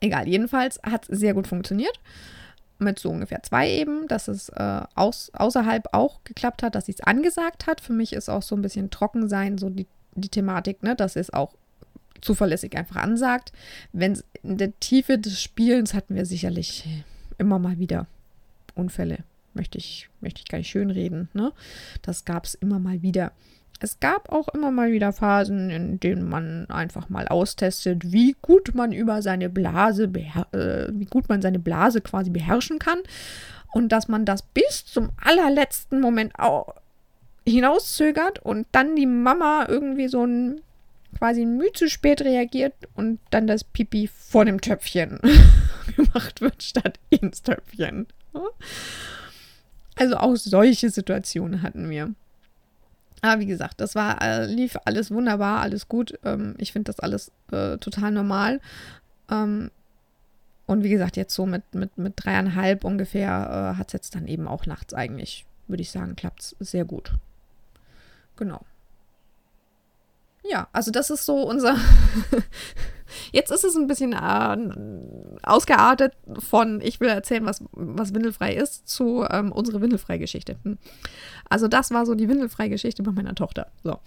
egal. 0.00 0.28
Jedenfalls 0.28 0.78
hat 0.82 1.08
es 1.08 1.18
sehr 1.18 1.32
gut 1.32 1.46
funktioniert. 1.46 1.98
Mit 2.78 2.98
so 2.98 3.08
ungefähr 3.08 3.42
zwei 3.42 3.70
eben, 3.70 4.06
dass 4.06 4.28
es 4.28 4.50
äh, 4.50 4.82
aus, 4.94 5.30
außerhalb 5.32 5.94
auch 5.94 6.22
geklappt 6.24 6.62
hat, 6.62 6.74
dass 6.74 6.86
sie 6.86 6.92
es 6.92 7.00
angesagt 7.00 7.66
hat. 7.66 7.80
Für 7.80 7.94
mich 7.94 8.12
ist 8.12 8.28
auch 8.28 8.42
so 8.42 8.54
ein 8.54 8.60
bisschen 8.60 8.90
trocken 8.90 9.30
sein, 9.30 9.56
so 9.56 9.70
die, 9.70 9.86
die 10.14 10.28
Thematik, 10.28 10.82
ne? 10.82 10.94
dass 10.94 11.16
es 11.16 11.32
auch 11.32 11.54
zuverlässig 12.20 12.76
einfach 12.76 12.96
ansagt. 12.96 13.50
Wenn 13.94 14.20
in 14.42 14.58
der 14.58 14.78
Tiefe 14.78 15.16
des 15.16 15.40
Spielens 15.40 15.94
hatten 15.94 16.16
wir 16.16 16.26
sicherlich 16.26 16.86
immer 17.38 17.58
mal 17.58 17.78
wieder 17.78 18.06
Unfälle 18.74 19.24
möchte 19.60 19.76
ich, 19.76 20.08
möchte 20.22 20.40
ich 20.40 20.48
gar 20.48 20.56
nicht 20.56 20.70
schönreden. 20.70 21.28
Ne? 21.34 21.52
Das 22.00 22.24
gab 22.24 22.46
es 22.46 22.54
immer 22.54 22.78
mal 22.78 23.02
wieder. 23.02 23.32
Es 23.78 24.00
gab 24.00 24.32
auch 24.32 24.48
immer 24.48 24.70
mal 24.70 24.90
wieder 24.90 25.12
Phasen, 25.12 25.68
in 25.68 26.00
denen 26.00 26.26
man 26.26 26.68
einfach 26.70 27.10
mal 27.10 27.28
austestet, 27.28 28.10
wie 28.10 28.36
gut 28.40 28.74
man 28.74 28.92
über 28.92 29.20
seine 29.20 29.50
Blase, 29.50 30.04
äh, 30.04 30.88
wie 30.92 31.04
gut 31.04 31.28
man 31.28 31.42
seine 31.42 31.58
Blase 31.58 32.00
quasi 32.00 32.30
beherrschen 32.30 32.78
kann. 32.78 33.00
Und 33.72 33.90
dass 33.92 34.08
man 34.08 34.24
das 34.24 34.42
bis 34.42 34.86
zum 34.86 35.10
allerletzten 35.22 36.00
Moment 36.00 36.32
hinauszögert 37.46 38.38
und 38.38 38.66
dann 38.72 38.96
die 38.96 39.06
Mama 39.06 39.66
irgendwie 39.68 40.08
so 40.08 40.24
ein 40.24 40.62
quasi 41.18 41.42
ein 41.42 41.58
Mühe 41.58 41.72
zu 41.72 41.88
spät 41.90 42.22
reagiert 42.22 42.74
und 42.94 43.18
dann 43.30 43.46
das 43.46 43.64
Pipi 43.64 44.08
vor 44.08 44.46
dem 44.46 44.60
Töpfchen 44.60 45.20
gemacht 45.96 46.40
wird 46.40 46.62
statt 46.62 46.98
ins 47.10 47.42
Töpfchen. 47.42 48.06
Also 50.00 50.16
auch 50.16 50.34
solche 50.34 50.88
Situationen 50.88 51.60
hatten 51.60 51.90
wir. 51.90 52.14
Aber 53.20 53.38
wie 53.38 53.46
gesagt, 53.46 53.82
das 53.82 53.94
war, 53.94 54.22
äh, 54.22 54.46
lief 54.46 54.78
alles 54.86 55.10
wunderbar, 55.10 55.60
alles 55.60 55.88
gut. 55.88 56.18
Ähm, 56.24 56.54
ich 56.56 56.72
finde 56.72 56.90
das 56.90 57.00
alles 57.00 57.30
äh, 57.52 57.76
total 57.76 58.10
normal. 58.10 58.62
Ähm, 59.30 59.70
und 60.64 60.84
wie 60.84 60.88
gesagt, 60.88 61.18
jetzt 61.18 61.34
so 61.34 61.44
mit, 61.44 61.74
mit, 61.74 61.98
mit 61.98 62.14
dreieinhalb 62.16 62.84
ungefähr 62.84 63.74
äh, 63.74 63.78
hat 63.78 63.88
es 63.88 63.92
jetzt 63.92 64.14
dann 64.14 64.26
eben 64.26 64.48
auch 64.48 64.64
nachts 64.64 64.94
eigentlich, 64.94 65.44
würde 65.68 65.82
ich 65.82 65.90
sagen, 65.90 66.16
klappt 66.16 66.40
es 66.40 66.56
sehr 66.60 66.86
gut. 66.86 67.12
Genau. 68.36 68.64
Ja, 70.50 70.68
also 70.72 70.90
das 70.90 71.10
ist 71.10 71.26
so 71.26 71.42
unser. 71.42 71.76
Jetzt 73.32 73.50
ist 73.50 73.64
es 73.64 73.76
ein 73.76 73.86
bisschen 73.86 74.12
äh, 74.12 75.38
ausgeartet 75.42 76.14
von, 76.38 76.80
ich 76.80 77.00
will 77.00 77.08
erzählen, 77.08 77.44
was, 77.46 77.62
was 77.72 78.14
windelfrei 78.14 78.54
ist, 78.54 78.88
zu 78.88 79.24
ähm, 79.30 79.52
unsere 79.52 79.80
Windelfrei-Geschichte. 79.80 80.56
Hm. 80.64 80.78
Also 81.48 81.68
das 81.68 81.90
war 81.90 82.06
so 82.06 82.14
die 82.14 82.28
Windelfrei-Geschichte 82.28 83.02
bei 83.02 83.12
meiner 83.12 83.34
Tochter. 83.34 83.68
So. 83.82 83.98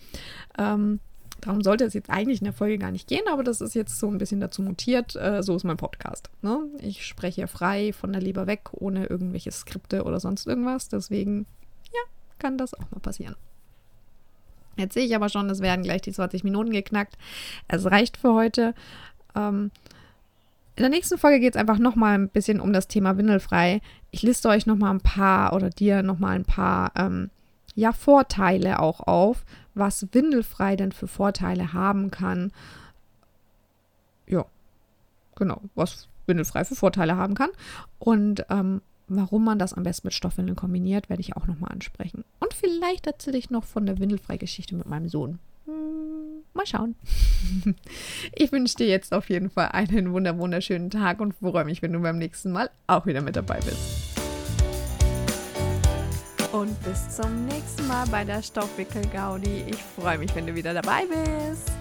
Ähm, 0.58 1.00
darum 1.42 1.62
sollte 1.62 1.84
es 1.84 1.94
jetzt 1.94 2.10
eigentlich 2.10 2.40
in 2.40 2.46
der 2.46 2.54
Folge 2.54 2.78
gar 2.78 2.92
nicht 2.92 3.08
gehen, 3.08 3.28
aber 3.32 3.44
das 3.44 3.62
ist 3.62 3.76
jetzt 3.76 4.00
so 4.00 4.08
ein 4.08 4.18
bisschen 4.18 4.40
dazu 4.40 4.62
mutiert. 4.62 5.16
Äh, 5.16 5.44
so 5.44 5.56
ist 5.56 5.64
mein 5.64 5.78
Podcast. 5.78 6.30
Ne? 6.42 6.60
Ich 6.80 7.06
spreche 7.06 7.48
frei 7.48 7.94
von 7.94 8.14
der 8.14 8.22
Leber 8.22 8.48
weg, 8.48 8.70
ohne 8.72 9.06
irgendwelche 9.06 9.52
Skripte 9.52 10.04
oder 10.04 10.20
sonst 10.20 10.48
irgendwas. 10.48 10.90
Deswegen, 10.90 11.46
ja, 11.92 12.02
kann 12.40 12.58
das 12.58 12.74
auch 12.74 12.90
mal 12.92 13.00
passieren. 13.02 13.36
Jetzt 14.78 14.94
sehe 14.94 15.06
ich 15.06 15.16
aber 15.16 15.30
schon, 15.30 15.50
es 15.50 15.62
werden 15.62 15.84
gleich 15.84 16.02
die 16.02 16.12
20 16.12 16.44
Minuten 16.44 16.72
geknackt. 16.72 17.18
Es 17.68 17.86
reicht 17.86 18.18
für 18.18 18.34
heute. 18.34 18.74
Ähm, 19.36 19.72
in 20.76 20.82
der 20.82 20.90
nächsten 20.90 21.20
Folge 21.20 21.40
geht 21.40 21.56
es 21.56 21.60
einfach 21.60 21.78
nochmal 21.78 22.16
ein 22.16 22.30
bisschen 22.30 22.60
um 22.60 22.74
das 22.74 22.88
Thema 22.88 23.18
Windelfrei. 23.18 23.82
Ich 24.10 24.24
liste 24.24 24.50
euch 24.50 24.66
nochmal 24.66 24.92
ein 24.92 25.02
paar 25.02 25.54
oder 25.54 25.70
dir 25.70 26.02
nochmal 26.02 26.36
ein 26.36 26.46
paar 26.46 26.92
ähm, 26.96 27.30
ja, 27.76 27.92
Vorteile 27.92 28.80
auch 28.80 29.02
auf, 29.02 29.46
was 29.76 30.08
Windelfrei 30.12 30.76
denn 30.76 30.92
für 30.92 31.08
Vorteile 31.08 31.74
haben 31.74 32.10
kann. 32.10 32.52
Ja, 34.26 34.46
genau, 35.36 35.62
was 35.76 36.08
Windelfrei 36.26 36.66
für 36.66 36.76
Vorteile 36.76 37.18
haben 37.18 37.36
kann. 37.36 37.50
Und 38.00 38.46
ähm, 38.50 38.82
Warum 39.08 39.44
man 39.44 39.60
das 39.60 39.74
am 39.74 39.84
besten 39.84 40.08
mit 40.08 40.14
Stoffwindeln 40.14 40.56
kombiniert, 40.56 41.10
werde 41.10 41.22
ich 41.22 41.36
auch 41.36 41.48
nochmal 41.48 41.72
ansprechen. 41.72 42.24
Und 42.40 42.54
vielleicht 42.54 43.08
erzähle 43.08 43.38
ich 43.38 43.50
noch 43.50 43.64
von 43.64 43.86
der 43.86 44.00
Windelfrei-Geschichte 44.00 44.76
mit 44.76 44.88
meinem 44.88 45.10
Sohn. 45.10 45.40
Hm, 45.66 46.44
mal 46.54 46.66
schauen. 46.66 46.96
Ich 48.34 48.52
wünsche 48.52 48.78
dir 48.78 48.88
jetzt 48.88 49.14
auf 49.14 49.30
jeden 49.30 49.50
Fall 49.50 49.70
einen 49.70 50.14
wunderschönen 50.14 50.90
Tag 50.90 51.20
und 51.20 51.34
freue 51.34 51.66
mich, 51.66 51.82
wenn 51.82 51.94
du 51.94 52.00
beim 52.00 52.18
nächsten 52.18 52.52
Mal 52.52 52.70
auch 52.88 53.06
wieder 53.06 53.22
mit 53.22 53.36
dabei 53.36 53.60
bist. 53.60 54.14
und 56.54 56.82
bis 56.84 57.10
zum 57.18 57.46
nächsten 57.48 57.88
Mal 57.88 58.06
bei 58.08 58.24
der 58.24 58.42
Stoffwickel-Gaudi. 58.42 59.66
Ich 59.68 59.84
freue 59.84 60.20
mich, 60.20 60.34
wenn 60.36 60.46
du 60.46 60.56
wieder 60.56 60.74
dabei 60.74 61.04
bist. 61.06 61.72